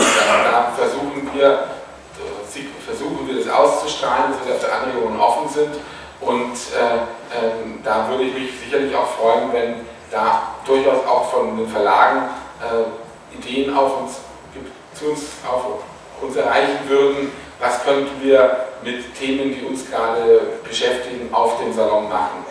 [0.50, 1.64] da, versuchen wir,
[2.85, 5.74] versuchen wir das auszustrahlen, dass wir dafür Anregungen offen sind.
[6.20, 7.52] Und äh, äh,
[7.83, 9.74] da würde ich mich sicherlich auch freuen, wenn
[10.11, 12.28] da durchaus auch von den Verlagen
[12.61, 14.20] äh, Ideen auf uns,
[15.03, 15.83] zu uns, auf
[16.21, 22.09] uns erreichen würden, was könnten wir mit Themen, die uns gerade beschäftigen, auf dem Salon
[22.09, 22.45] machen.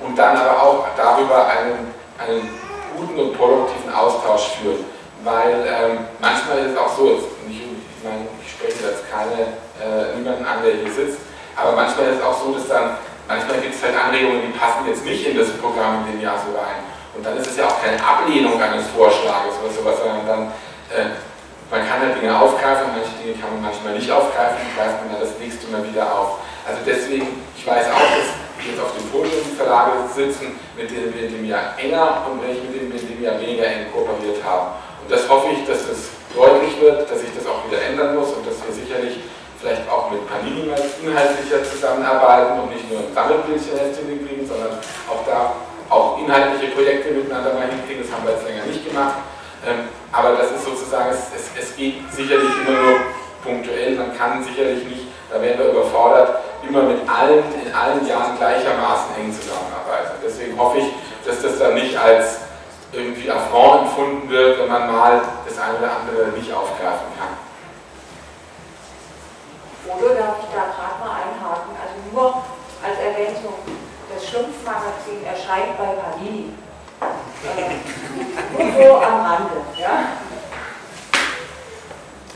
[0.00, 2.48] Und dann aber auch darüber einen einen
[2.96, 4.84] guten und produktiven Austausch führen.
[5.24, 10.16] Weil ähm, manchmal ist es auch so, ich, ich meine, ich spreche jetzt keine, äh,
[10.16, 11.18] niemanden an, der hier sitzt,
[11.54, 12.96] aber manchmal ist es auch so, dass dann,
[13.28, 16.38] manchmal gibt es halt Anregungen, die passen jetzt nicht in das Programm in dem Jahr
[16.42, 16.82] so rein.
[17.14, 20.42] Und dann ist es ja auch keine Ablehnung eines Vorschlages oder sowas, sondern dann,
[20.90, 21.14] äh,
[21.72, 25.16] man kann halt Dinge aufgreifen, manche Dinge kann man manchmal nicht aufgreifen, die greift man
[25.16, 26.44] dann das nächste Mal wieder auf.
[26.68, 28.28] Also deswegen, ich weiß auch, dass
[28.60, 32.44] die jetzt auf dem Podium Verlage sitzen, mit denen wir in dem Jahr enger und
[32.44, 34.76] welche mit denen wir in dem Jahr weniger eng kooperiert haben.
[35.00, 38.36] Und das hoffe ich, dass das deutlich wird, dass sich das auch wieder ändern muss
[38.36, 39.24] und dass wir sicherlich
[39.56, 44.76] vielleicht auch mit Panini mal inhaltlicher zusammenarbeiten und nicht nur ein Sammelbildchen hinkriegen, sondern
[45.08, 45.56] auch da
[45.88, 48.04] auch inhaltliche Projekte miteinander mal hinkriegen.
[48.04, 49.31] Das haben wir jetzt länger nicht gemacht.
[49.66, 52.96] Ähm, aber das ist sozusagen, es, es, geht sicherlich immer nur
[53.44, 53.96] punktuell.
[53.96, 59.16] Man kann sicherlich nicht, da werden wir überfordert, immer mit allen in allen Jahren gleichermaßen
[59.16, 60.18] eng zusammenarbeiten.
[60.24, 60.86] Deswegen hoffe ich,
[61.24, 62.38] dass das dann nicht als
[62.92, 67.32] irgendwie Affront empfunden wird, wenn man mal das eine oder andere nicht aufgreifen kann.
[69.96, 71.74] Oder darf ich da gerade mal einhaken?
[71.80, 72.42] Also nur
[72.82, 73.54] als Ergänzung,
[74.12, 76.52] das Schlumpfmagazin erscheint bei Panini.
[77.44, 79.56] Äh, nur so am Rande.
[79.78, 80.04] Ja?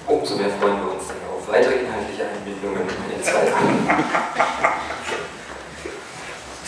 [0.06, 3.40] Umso mehr freuen wir uns dann auf weitere inhaltliche Einbindungen in den zwei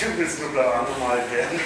[0.00, 1.60] Du willst nur da angemalt werden.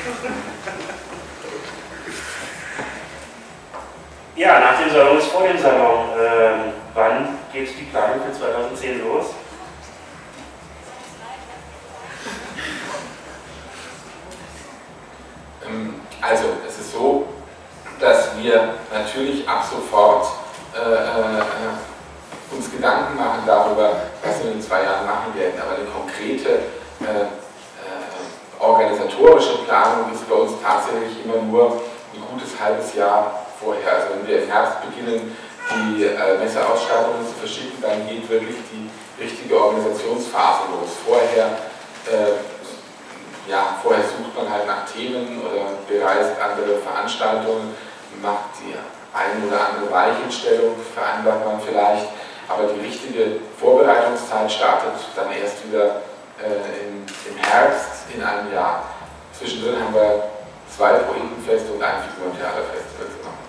[4.34, 6.08] Ja, nach dem Salon ist vor dem Salon.
[6.18, 9.26] Ähm, wann geht die Planung für 2010 los?
[15.68, 17.26] Ähm, also, es ist so,
[18.00, 20.26] dass wir natürlich ab sofort
[20.74, 25.54] äh, äh, uns Gedanken machen darüber, was wir in zwei Jahren machen werden.
[25.60, 26.48] Aber eine konkrete
[27.00, 33.92] äh, äh, organisatorische Planung ist bei uns tatsächlich immer nur ein gutes halbes Jahr vorher.
[33.92, 35.36] Also wenn wir im Herbst beginnen,
[35.70, 38.90] die äh, Messeausschreibungen zu verschicken, dann geht wirklich die
[39.22, 40.90] richtige Organisationsphase los.
[41.06, 41.46] Vorher,
[42.10, 42.51] äh,
[43.48, 47.74] ja, vorher sucht man halt nach Themen oder bereist andere Veranstaltungen,
[48.20, 48.74] macht die
[49.12, 52.08] eine oder andere Weichenstellung, vereinbart man vielleicht
[52.48, 56.02] aber die richtige Vorbereitungszeit startet dann erst wieder
[56.42, 58.84] äh, im, im, Herbst in einem Jahr.
[59.32, 60.24] Zwischendrin haben wir
[60.68, 63.44] zwei Poetenfeste und ein Figur- und Theaterfestival zu machen.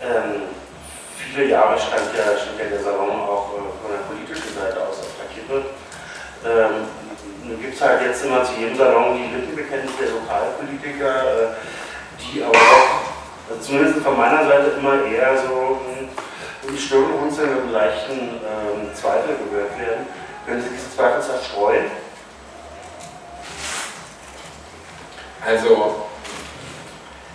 [0.00, 0.42] Ähm,
[1.16, 5.00] viele Jahre stand ja, stand ja der Salon auch äh, von der politischen Seite aus
[5.00, 5.66] auf der Kippe.
[6.46, 6.88] Ähm,
[7.50, 11.48] nun gibt es halt jetzt immer zu jedem Salon die Lippenbekenntnisse der Lokalpolitiker, äh,
[12.20, 12.54] die aber
[13.50, 15.80] also zumindest von meiner Seite, immer eher so
[16.68, 20.06] in Stirnrunzeln mit leichten ähm, Zweifel gehört werden.
[20.46, 21.86] Können Sie diese Zweifel zerstreuen?
[25.44, 26.06] Also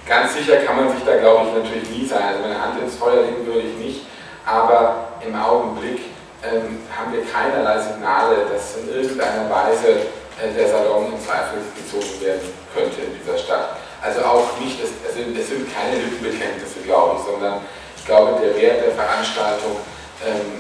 [0.08, 2.24] ganz sicher kann man sich da, glaube ich, natürlich nie sein.
[2.24, 4.06] Also meine Hand ins Feuer legen würde ich nicht,
[4.46, 6.00] aber im Augenblick
[6.46, 10.06] ähm, haben wir keinerlei Signale, dass in irgendeiner Weise
[10.38, 13.78] äh, der Salon in Zweifel gezogen werden könnte in dieser Stadt.
[14.02, 17.62] Also auch nicht, es, es, sind, keine Lippenbekenntnisse, glaube ich, sondern
[17.98, 19.78] ich glaube, der Wert der Veranstaltung
[20.26, 20.60] ähm,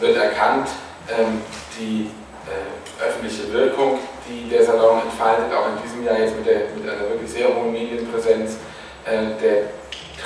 [0.00, 0.68] wird erkannt,
[1.08, 1.42] ähm,
[1.78, 2.10] die
[2.48, 6.88] äh, öffentliche Wirkung, die der Salon entfaltet, auch in diesem Jahr jetzt mit, der, mit
[6.88, 8.56] einer wirklich sehr hohen Medienpräsenz,
[9.04, 9.70] äh, der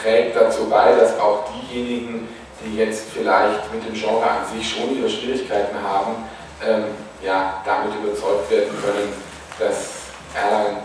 [0.01, 2.29] trägt dazu bei, dass auch diejenigen,
[2.67, 6.25] die jetzt vielleicht mit dem Genre an sich schon ihre Schwierigkeiten haben,
[6.67, 6.85] ähm,
[7.23, 9.13] ja, damit überzeugt werden können,
[9.59, 10.79] dass Erlangen,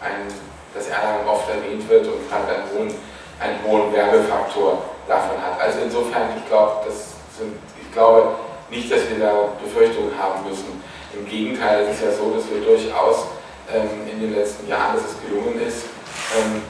[0.00, 0.28] ein,
[0.74, 2.94] dass Erlangen oft erwähnt wird und halt einen hohen,
[3.40, 5.60] einen hohen Werbefaktor davon hat.
[5.60, 8.34] Also insofern, ich glaube, das sind, ich glaube
[8.70, 10.82] nicht, dass wir da Befürchtungen haben müssen.
[11.14, 13.26] Im Gegenteil, es ist ja so, dass wir durchaus
[13.72, 15.84] ähm, in den letzten Jahren, dass es gelungen ist,
[16.36, 16.62] ähm,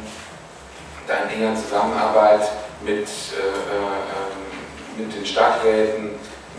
[1.07, 2.43] da in enger Zusammenarbeit
[2.85, 6.11] mit, äh, äh, mit den Stadträten,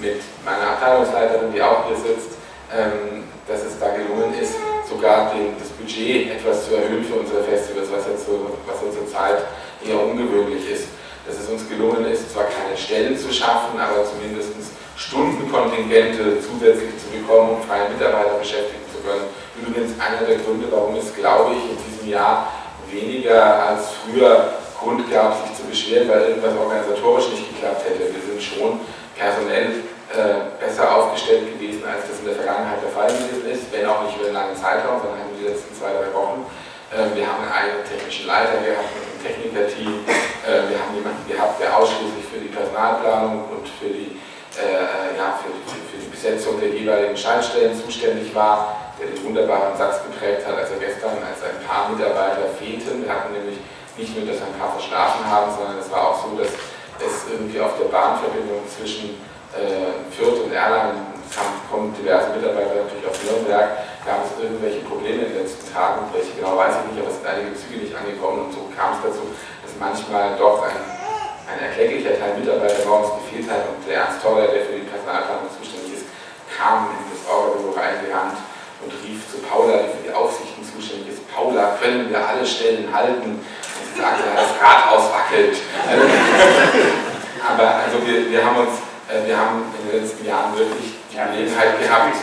[0.02, 2.38] mit meiner Abteilungsleiterin, die auch hier sitzt,
[2.72, 4.56] ähm, dass es da gelungen ist,
[4.88, 8.92] sogar den, das Budget etwas zu erhöhen für unsere Festivals, was jetzt so, was ja
[8.92, 9.46] zurzeit
[9.86, 10.88] eher ungewöhnlich ist.
[11.26, 14.50] Dass es uns gelungen ist, zwar keine Stellen zu schaffen, aber zumindest
[14.96, 19.26] Stundenkontingente zusätzlich zu bekommen, um freie Mitarbeiter beschäftigen zu können.
[19.56, 22.52] Übrigens einer der Gründe, warum es, glaube ich, in diesem Jahr
[22.92, 28.08] weniger als früher Grund gab, sich zu beschweren, weil irgendwas organisatorisch nicht geklappt hätte.
[28.08, 28.80] Wir sind schon
[29.16, 29.84] personell
[30.16, 34.04] äh, besser aufgestellt gewesen, als das in der Vergangenheit der Fall gewesen ist, wenn auch
[34.08, 36.48] nicht über einen langen Zeitraum, sondern in den letzten zwei, drei Wochen.
[36.90, 40.02] Äh, wir haben einen technischen Leiter gehabt einem Technikerteam.
[40.48, 44.16] Äh, wir haben jemanden gehabt, der ausschließlich für die Personalplanung und für die,
[44.56, 49.76] äh, ja, für die, für die Besetzung der jeweiligen Schaltstellen zuständig war, der den wunderbaren
[49.78, 53.04] Satz geprägt hat, als er gestern, als ein paar Mitarbeiter fehlten.
[53.04, 53.60] Wir hatten nämlich
[54.00, 56.48] nicht nur, dass ein paar verschlafen haben, sondern es war auch so, dass
[57.04, 59.20] es irgendwie auf der Bahnverbindung zwischen
[59.52, 61.38] äh, Fürth und Erlangen, es
[61.70, 66.34] kommen diverse Mitarbeiter natürlich aus Nürnberg, gab es irgendwelche Probleme in den letzten Tagen, welche
[66.34, 69.04] genau weiß ich nicht, aber es sind einige Züge nicht angekommen und so kam es
[69.06, 69.30] dazu,
[69.62, 70.80] dass manchmal doch ein,
[71.46, 75.52] ein erklecklicher Teil Mitarbeiter morgens gefehlt hat und der Ernst Toller, der für die Personalplanung
[75.54, 76.06] zuständig ist,
[76.50, 78.40] kam in das Orgelbüro reingerannt
[78.82, 82.90] und rief zu Paula, die für die Aufsichten zuständig ist, Paula, können wir alle Stellen
[82.92, 83.40] halten?
[84.00, 85.58] Sagte, das Rathaus wackelt.
[87.50, 91.18] Aber also wir, wir, haben uns, äh, wir haben in den letzten Jahren wirklich die
[91.18, 92.16] Gelegenheit gehabt,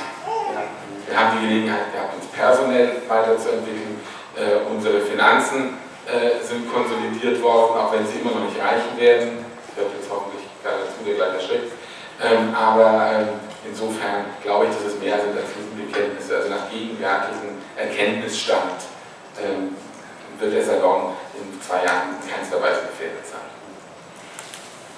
[1.07, 4.01] wir haben die Gelegenheit gehabt, uns personell weiterzuentwickeln.
[4.37, 9.47] Äh, unsere Finanzen äh, sind konsolidiert worden, auch wenn sie immer noch nicht reichen werden.
[9.69, 11.73] Das wird jetzt hoffentlich gerade zu der gleiche Schritt.
[12.21, 13.29] Ähm, aber ähm,
[13.65, 16.37] insofern glaube ich, dass es mehr sind als Lippenbekenntnisse.
[16.37, 18.77] Also nach gegenwärtigem Erkenntnisstand
[19.41, 19.77] ähm,
[20.39, 23.41] wird der Salon in zwei Jahren in keinster Weise gefährdet sein.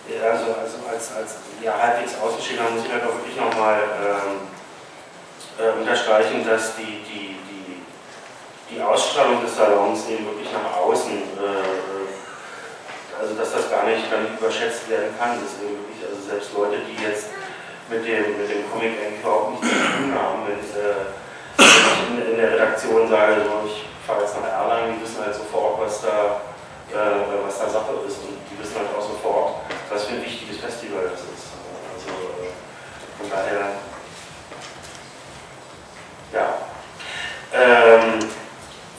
[0.09, 4.41] Ja, also, also als, als ja, halbwegs Außenstehender muss ich halt auch wirklich nochmal ähm,
[5.59, 7.83] äh, unterstreichen, dass die, die, die,
[8.71, 12.09] die Ausstrahlung des Salons eben wirklich nach außen, äh,
[13.21, 15.45] also dass das gar nicht, gar nicht überschätzt werden kann.
[15.45, 17.27] Ist wirklich, also selbst Leute, die jetzt
[17.91, 21.05] mit dem, mit dem Comic eigentlich überhaupt nichts zu tun haben, wenn, äh,
[21.59, 25.35] ich in, in, der Redaktion sage, so, ich fahre jetzt nach Erlangen, die wissen halt
[25.35, 26.41] sofort, was da,
[26.97, 29.57] äh, was da Sache ist und die wissen halt auch sofort,
[29.91, 31.53] was für ein wichtiges Festival das ist.
[31.93, 33.77] Also äh, von daher,
[36.33, 36.55] ja.
[37.53, 38.19] Ähm,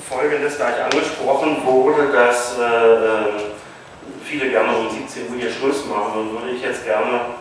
[0.08, 3.36] Folgendes gleich angesprochen wurde, dass äh, ähm,
[4.24, 7.39] viele gerne um 17 Uhr hier Schluss machen und würde ich jetzt gerne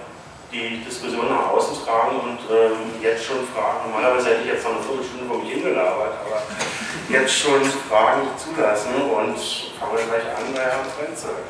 [0.53, 3.91] die Diskussion nach außen tragen und ähm, jetzt schon fragen.
[3.91, 6.41] Normalerweise hätte ich jetzt noch eine Viertelstunde vor mich hingelabert, aber
[7.09, 9.37] jetzt schon Fragen zulassen und
[9.77, 11.45] fangen wir gleich an bei Herrn Frenzel.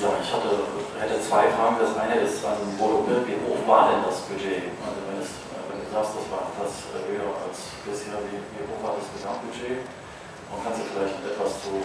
[0.00, 0.52] Ja, ich hatte,
[1.00, 1.76] hätte zwei Fragen.
[1.80, 4.72] Das eine ist an Bodo wie hoch war denn das Budget?
[4.84, 5.40] Also wenn, es,
[5.72, 9.84] wenn du sagst, das war etwas höher als bisher, wie, wie hoch war das Gesamtbudget?
[10.52, 11.80] Und kannst du vielleicht etwas zu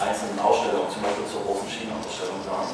[0.00, 2.72] einzelnen Ausstellungen, zum Beispiel zur großen China-Ausstellung sagen?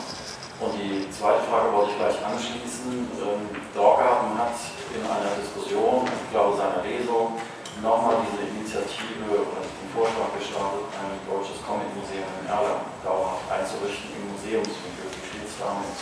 [0.62, 3.10] Und die zweite Frage wollte ich gleich anschließen.
[3.18, 4.54] Ähm, Dorgarten hat
[4.94, 7.34] in einer Diskussion, ich glaube seiner Lesung,
[7.82, 14.30] nochmal diese Initiative oder den Vorschlag gestartet, ein deutsches Comic-Museum in Erlangen dauerhaft einzurichten im
[14.30, 15.10] Museumswinkel.
[15.10, 15.98] Wie steht es damit?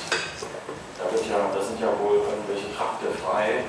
[1.01, 3.65] Da, wird ja, da sind ja wohl irgendwelche Trakte frei,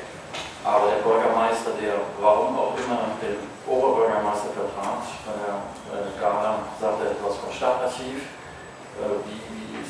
[0.67, 5.55] aber der Bürgermeister, der warum auch immer den Oberbürgermeister vertrat, bei der
[5.95, 8.27] äh, Gala sagte etwas vom Stadtarchiv.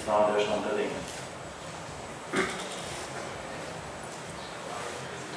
[0.01, 0.97] Äh, ist da der Stand der Dinge?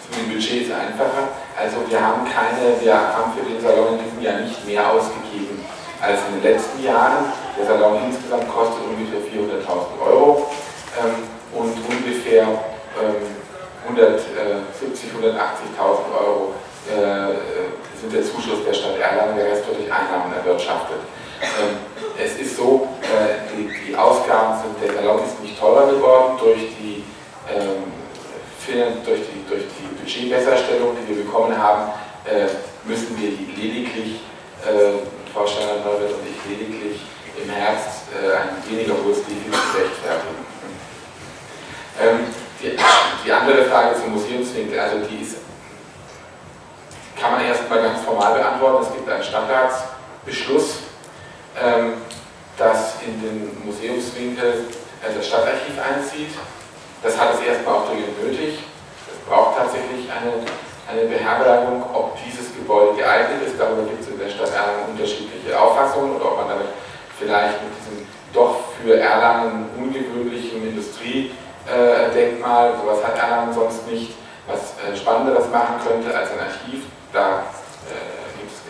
[0.05, 1.29] Zum Budget ist einfacher.
[1.59, 5.65] Also wir haben keine, wir haben für den Salon in diesem Jahr nicht mehr ausgegeben
[6.01, 7.33] als in den letzten Jahren.
[7.59, 10.51] Der Salon insgesamt kostet ungefähr 400.000 Euro
[11.01, 13.25] ähm, und ungefähr ähm,
[13.89, 14.17] 170.000,
[15.21, 15.77] 180.000
[16.21, 16.55] Euro
[16.89, 17.35] äh,
[18.01, 21.01] sind der Zuschuss der Stadt Erlangen, der Rest wird durch Einnahmen erwirtschaftet.
[21.41, 21.77] Ähm,
[22.19, 26.61] es ist so, äh, die, die, Ausgaben sind, der Salon ist nicht teurer geworden durch
[26.79, 27.05] die
[27.49, 27.93] ähm,
[29.05, 31.93] durch die, durch die Budgetbesserstellung, die wir bekommen haben,
[32.25, 32.47] äh,
[32.85, 34.21] müssen wir lediglich,
[34.65, 37.01] äh, Frau Steiner-Neuwirth und ich, lediglich
[37.43, 40.47] im Herbst äh, ein weniger hohes Defizit rechtfertigen.
[42.01, 42.21] Ähm,
[42.63, 42.77] die,
[43.25, 45.37] die, andere Frage zum Museumswinkel, also die ist,
[47.21, 48.87] kann man erstmal ganz formal beantworten.
[48.87, 50.79] Es gibt einen Stadtratsbeschluss,
[51.63, 51.95] ähm,
[52.57, 54.69] das in den Museumswinkel
[55.03, 56.31] äh, das Stadtarchiv einzieht.
[57.03, 58.61] Das hat es erstmal auch dringend nötig.
[59.11, 60.33] Es braucht tatsächlich eine,
[60.89, 63.59] eine Beherbergung, ob dieses Gebäude geeignet ist.
[63.59, 66.69] Darüber gibt es in der Stadt Erlangen unterschiedliche Auffassungen oder ob man damit
[67.19, 74.15] vielleicht mit diesem doch für Erlangen ungewöhnlichen Industriedenkmal, sowas hat Erlangen sonst nicht,
[74.47, 76.85] was äh, Spannenderes machen könnte als ein Archiv.
[77.13, 77.45] Da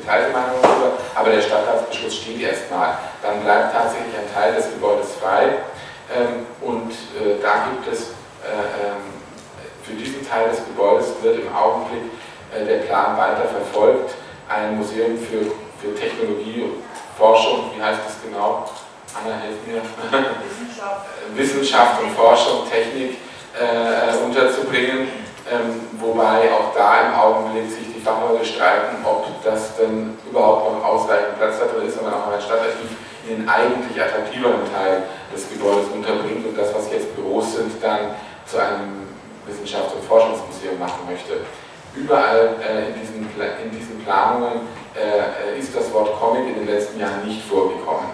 [0.05, 2.99] geteilte Meinungen darüber, aber der Stadtratsbeschluss steht erstmal.
[3.23, 5.65] Dann bleibt tatsächlich ein Teil des Gebäudes frei
[6.13, 8.11] ähm, und äh, da gibt es
[8.45, 8.53] äh,
[8.85, 9.01] ähm,
[9.83, 12.13] für diesen Teil des Gebäudes wird im Augenblick
[12.55, 14.15] äh, der Plan weiter verfolgt.
[14.49, 16.85] Ein Museum für, für Technologie und
[17.17, 18.69] Forschung, wie heißt das genau?
[19.15, 19.81] Anna, hilf mir.
[19.81, 21.07] Wissenschaft.
[21.35, 23.17] Wissenschaft und Forschung, Technik
[23.59, 25.09] äh, unterzubringen,
[25.51, 31.39] ähm, wobei auch da im Augenblick sich Fachleute streiten, ob das denn überhaupt noch ausreichend
[31.39, 32.93] Platz da drin ist, wenn man auch ein Stadtarchiv
[33.27, 38.15] in den eigentlich attraktiveren Teil des Gebäudes unterbringt und das, was jetzt Büros sind, dann
[38.45, 39.09] zu einem
[39.49, 41.41] Wissenschafts- und Forschungsmuseum machen möchte.
[41.97, 46.99] Überall äh, in, diesen, in diesen Planungen äh, ist das Wort Comic in den letzten
[46.99, 48.11] Jahren nicht vorgekommen.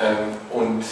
[0.00, 0.84] Ähm, und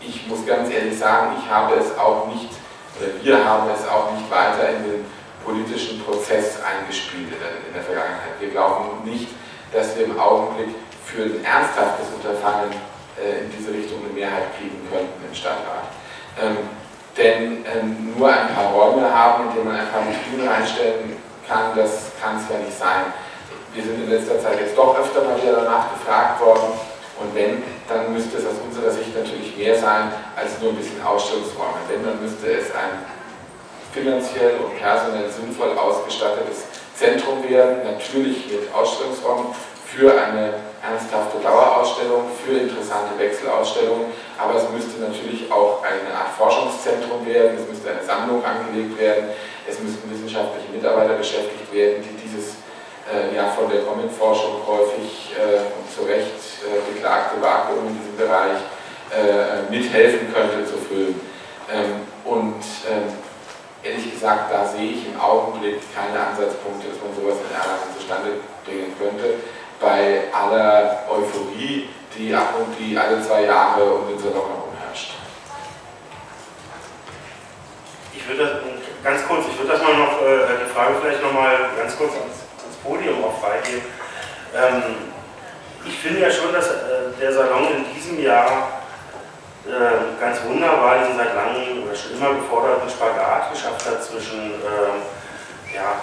[0.00, 2.50] ich muss ganz ehrlich sagen, ich habe es auch nicht,
[2.98, 5.04] oder wir haben es auch nicht weiter in den
[5.46, 8.34] politischen Prozess eingespielt in der Vergangenheit.
[8.40, 9.28] Wir glauben nicht,
[9.72, 10.74] dass wir im Augenblick
[11.06, 12.74] für ein ernsthaftes Unterfangen
[13.14, 15.86] äh, in diese Richtung eine Mehrheit kriegen könnten im Stadtrat.
[16.42, 16.58] Ähm,
[17.16, 21.16] denn ähm, nur ein paar Räume haben, in denen man einfach Vitrinen reinstellen
[21.48, 23.14] kann, das kann es ja nicht sein.
[23.72, 26.74] Wir sind in letzter Zeit jetzt doch öfter mal wieder danach gefragt worden
[27.20, 31.00] und wenn, dann müsste es aus unserer Sicht natürlich mehr sein als nur ein bisschen
[31.00, 31.80] Ausstellungsräume.
[31.88, 33.00] Wenn, dann müsste es ein
[33.96, 39.56] finanziell und personell sinnvoll ausgestattetes Zentrum werden, natürlich mit Ausstellungsräumen
[39.88, 40.52] für eine
[40.84, 47.68] ernsthafte Dauerausstellung, für interessante Wechselausstellungen, aber es müsste natürlich auch eine Art Forschungszentrum werden, es
[47.68, 49.32] müsste eine Sammlung angelegt werden,
[49.66, 52.60] es müssten wissenschaftliche Mitarbeiter beschäftigt werden, die dieses
[53.08, 56.36] äh, ja von der Comic-Forschung häufig äh, und zu Recht
[56.68, 58.60] äh, beklagte Vakuum in diesem Bereich
[59.08, 61.18] äh, mithelfen könnte zu füllen.
[61.72, 63.25] Ähm, und ähm,
[63.86, 68.30] ehrlich gesagt, da sehe ich im Augenblick keine Ansatzpunkte, dass man sowas in Erlangen zustande
[68.64, 69.34] bringen könnte
[69.80, 75.12] bei aller Euphorie, die ab und die alle zwei Jahre um den Salon herum herrscht.
[78.14, 78.52] Ich würde das,
[79.04, 82.48] ganz kurz, ich würde das mal noch, äh, die Frage vielleicht nochmal ganz kurz ans,
[82.64, 83.82] ans, Podium auch freigeben.
[84.54, 84.82] Ähm,
[85.84, 88.82] ich finde ja schon, dass äh, der Salon in diesem Jahr
[89.68, 95.02] äh, ganz wunderbar diesen seit langem oder schon immer geforderten Spagat geschafft hat zwischen ähm,
[95.74, 96.00] ja,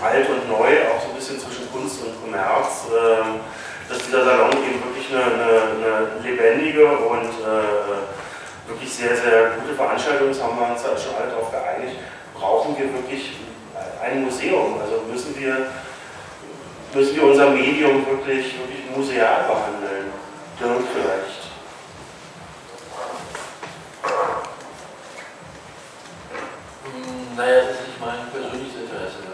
[0.00, 4.52] alt und neu, auch so ein bisschen zwischen Kunst und Kommerz, äh, dass dieser Salon
[4.52, 10.58] eben wirklich eine, eine, eine lebendige und äh, wirklich sehr, sehr gute Veranstaltung ist, haben
[10.58, 11.96] wir uns da schon alle darauf geeinigt,
[12.34, 13.38] brauchen wir wirklich
[14.02, 14.78] ein Museum.
[14.80, 15.68] Also müssen wir,
[16.94, 20.12] müssen wir unser Medium wirklich, wirklich museal behandeln.
[20.60, 21.48] Dirk vielleicht.
[26.84, 29.28] Hm, naja, das ist nicht mein persönliches Interesse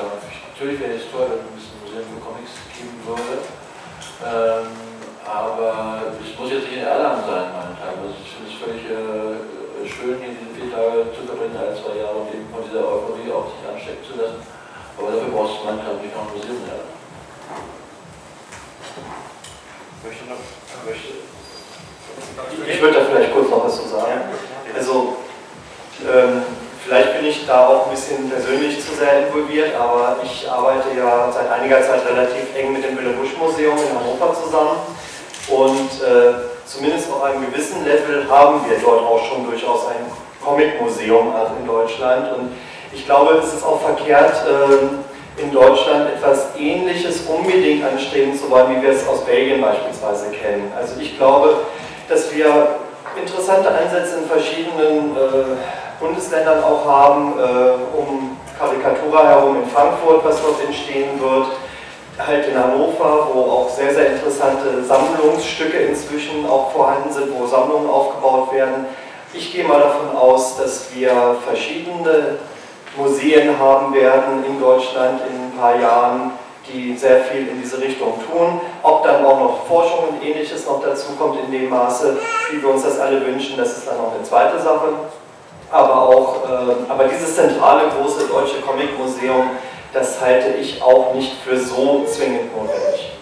[0.00, 0.12] sagen,
[0.54, 3.44] natürlich wäre es toll, wenn es ein Museum für Comics geben würde.
[4.24, 4.68] Ähm,
[5.28, 8.00] aber es muss jetzt nicht in Erlangen sein, meine Teil.
[8.00, 9.36] Also ich finde es völlig äh,
[9.84, 13.28] schön, hier diese vier Tage zu verbringen, ein, zwei Jahre und eben von dieser Euphorie
[13.28, 14.40] auch sich anstecken zu lassen.
[14.96, 16.80] Aber dafür brauchst du manchmal nicht auch ein Museum ja.
[20.00, 20.40] Möchte noch,
[20.88, 21.12] möchte.
[22.64, 24.32] Ich würde da vielleicht kurz noch was zu sagen.
[24.72, 25.16] Also,
[26.08, 26.42] ähm,
[26.84, 31.30] vielleicht bin ich da auch ein bisschen persönlich zu sehr involviert, aber ich arbeite ja
[31.32, 34.78] seit einiger Zeit relativ eng mit dem Wille Busch Museum in Hannover zusammen
[35.48, 40.06] und äh, zumindest auf einem gewissen Level haben wir dort auch schon durchaus ein
[40.44, 42.52] Comic-Museum in Deutschland und
[42.92, 48.76] ich glaube, es ist auch verkehrt, äh, in Deutschland etwas Ähnliches unbedingt anstreben zu wollen,
[48.76, 50.72] wie wir es aus Belgien beispielsweise kennen.
[50.76, 51.60] Also ich glaube,
[52.08, 52.76] dass wir
[53.20, 60.42] interessante Ansätze in verschiedenen äh, Bundesländern auch haben, äh, um Karikatura herum in Frankfurt, was
[60.42, 61.46] dort entstehen wird,
[62.18, 67.88] halt in Hannover, wo auch sehr, sehr interessante Sammlungsstücke inzwischen auch vorhanden sind, wo Sammlungen
[67.88, 68.86] aufgebaut werden.
[69.32, 72.38] Ich gehe mal davon aus, dass wir verschiedene
[72.96, 76.32] Museen haben werden in Deutschland in ein paar Jahren,
[76.66, 78.60] die sehr viel in diese Richtung tun.
[78.82, 82.18] Ob dann auch noch Forschung und ähnliches noch dazu kommt in dem Maße,
[82.50, 84.88] wie wir uns das alle wünschen, das ist dann noch eine zweite Sache.
[85.70, 89.50] Aber auch, äh, aber dieses zentrale große deutsche Comic-Museum,
[89.92, 93.12] das halte ich auch nicht für so zwingend notwendig.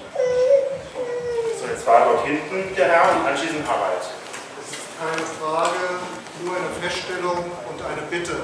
[1.61, 4.01] So, jetzt war dort hinten der Herr und anschließend Harald.
[4.01, 6.01] Das ist keine Frage,
[6.45, 8.37] nur eine Feststellung und eine Bitte.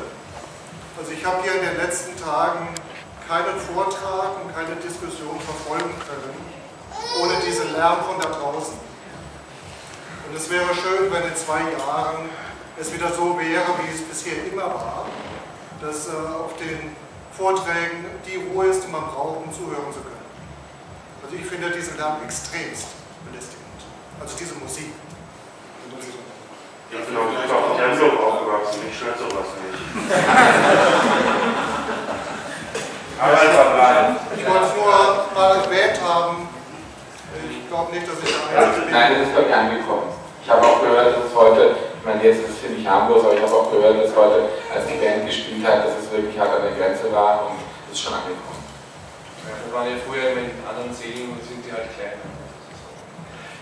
[0.98, 2.68] Also ich habe hier in den letzten Tagen
[3.26, 6.36] keinen Vortrag und keine Diskussion verfolgen können,
[7.20, 8.78] ohne diesen Lärm von da draußen.
[10.28, 12.28] Und es wäre schön, wenn in zwei Jahren
[12.80, 15.06] es wieder so wäre, wie es bisher immer war,
[15.80, 16.96] dass äh, auf den
[17.36, 20.24] Vorträgen die Ruhe ist, die man braucht, um zuhören zu können.
[21.22, 22.88] Also ich finde diesen Lärm extremst
[23.24, 23.64] belästigend.
[24.20, 24.92] Also diese Musik.
[26.92, 29.78] Ja, genau, ich bin auch in Hamburg aufgewachsen, ich stört sowas nicht.
[33.18, 34.90] Aber ich wollte es nur
[35.34, 36.48] mal erwähnt haben.
[37.50, 38.94] Ich glaube nicht, dass ich der Einzige bin.
[38.94, 39.83] Nein, das ist glaube ich angekommen.
[47.94, 48.66] Ist schon angekommen.
[49.46, 52.26] Ja, wir waren ja früher immer in anderen Sälen und sind die halt kleiner.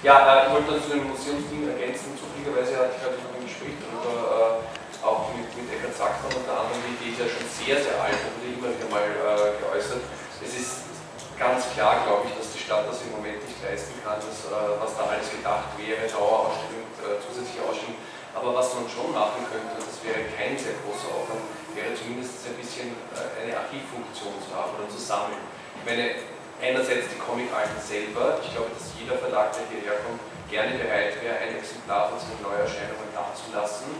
[0.00, 2.16] Ja, äh, ich wollte dazu dem Museumsding ergänzen.
[2.16, 6.64] Zufälligerweise hatte ich heute noch ein Gespräch darüber, äh, auch mit, mit Eckhard Sackmann unter
[6.64, 10.00] anderem, die Idee ist ja schon sehr, sehr alt, wurde immer wieder mal äh, geäußert.
[10.40, 10.88] Es ist
[11.36, 14.80] ganz klar, glaube ich, dass die Stadt das im Moment nicht leisten kann, dass, äh,
[14.80, 18.00] was da alles gedacht wäre, Dauerausstellung, äh, zusätzliche Ausstellung.
[18.32, 21.44] Aber was man schon machen könnte, das wäre kein sehr großer Aufwand,
[21.74, 25.40] wäre zumindest ein bisschen äh, eine Archivfunktion zu haben oder zu sammeln.
[25.80, 26.16] Ich meine,
[26.62, 28.38] einerseits die Comic-Alten selber.
[28.38, 32.38] Ich glaube, dass jeder Verlag, der hierher kommt, gerne bereit wäre, ein Exemplar von seinen
[32.44, 33.90] Neuerscheinungen dazulassen.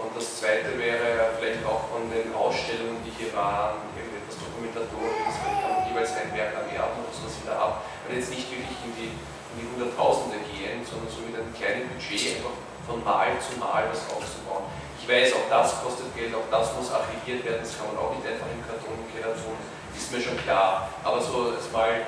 [0.00, 5.60] Und das zweite wäre vielleicht auch von den Ausstellungen, die hier waren, irgendetwas Dokumentatorisches, vielleicht
[5.60, 8.80] kann man jeweils ein Werk am Erden oder sowas wieder ab, weil jetzt nicht wirklich
[8.80, 12.56] in die, in die Hunderttausende gehen, sondern so mit einem kleinen Budget einfach
[12.88, 14.72] von Mal zu Mal was aufzubauen.
[15.10, 18.22] Weiß, auch das kostet Geld, auch das muss archiviert werden, das kann man auch nicht
[18.22, 19.58] einfach im Karton tun
[20.00, 20.88] ist mir schon klar.
[21.04, 22.06] Aber so jetzt mal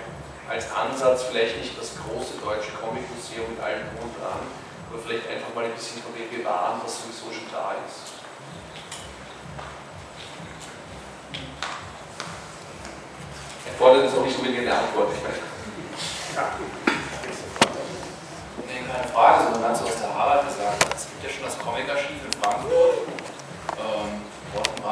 [0.48, 4.42] als Ansatz vielleicht nicht das große deutsche Comic-Museum mit allem Drum und Dran,
[4.90, 8.18] aber vielleicht einfach mal ein bisschen von dem bewahren, was sowieso schon da ist.
[13.66, 15.38] Erfordert jetzt auch nicht unbedingt eine Antwort, ich meine.
[18.66, 20.84] Nee, keine Frage, sondern ganz was der Harald gesagt.
[20.94, 22.91] Es gibt ja schon das Comic-Archiv in Frankfurt.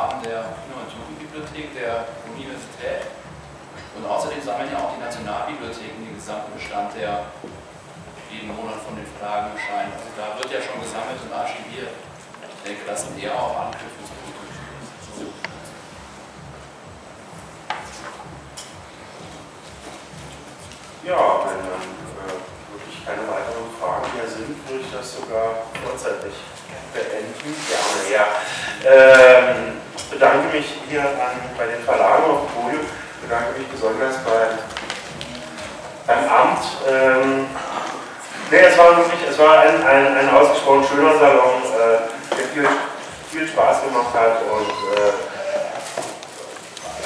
[0.01, 3.13] Rahmen der Kinder- und Jugendbibliothek der Universität.
[3.93, 7.29] Und außerdem sammeln ja auch die Nationalbibliotheken den gesamten Bestand, der
[8.33, 9.93] jeden Monat von den Verlagen erscheint.
[9.93, 11.93] Also da wird ja schon gesammelt und archiviert.
[11.93, 14.41] Ich denke, das sind eher auch Anknüpfungspunkte.
[21.05, 22.41] Ja, wenn dann äh,
[22.73, 26.33] wirklich keine weiteren Fragen mehr sind, würde ich das sogar vorzeitig
[26.95, 27.53] beenden.
[27.69, 28.25] Gerne, ja.
[28.85, 29.80] Ähm,
[30.21, 32.85] bedanke mich hier an, bei den Verlagen auf dem Podium,
[33.23, 34.53] bedanke mich besonders bei,
[36.07, 36.61] beim Amt.
[36.87, 37.47] Ähm,
[38.51, 42.69] nee, es war wirklich, es war ein, ein, ein ausgesprochen schöner Salon, äh, der viel,
[43.33, 44.69] viel Spaß gemacht hat und
[44.99, 45.13] äh,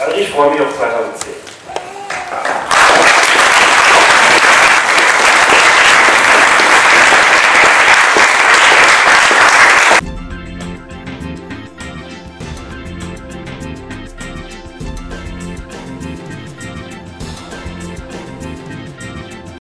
[0.02, 1.53] also ich freue mich auf 2010.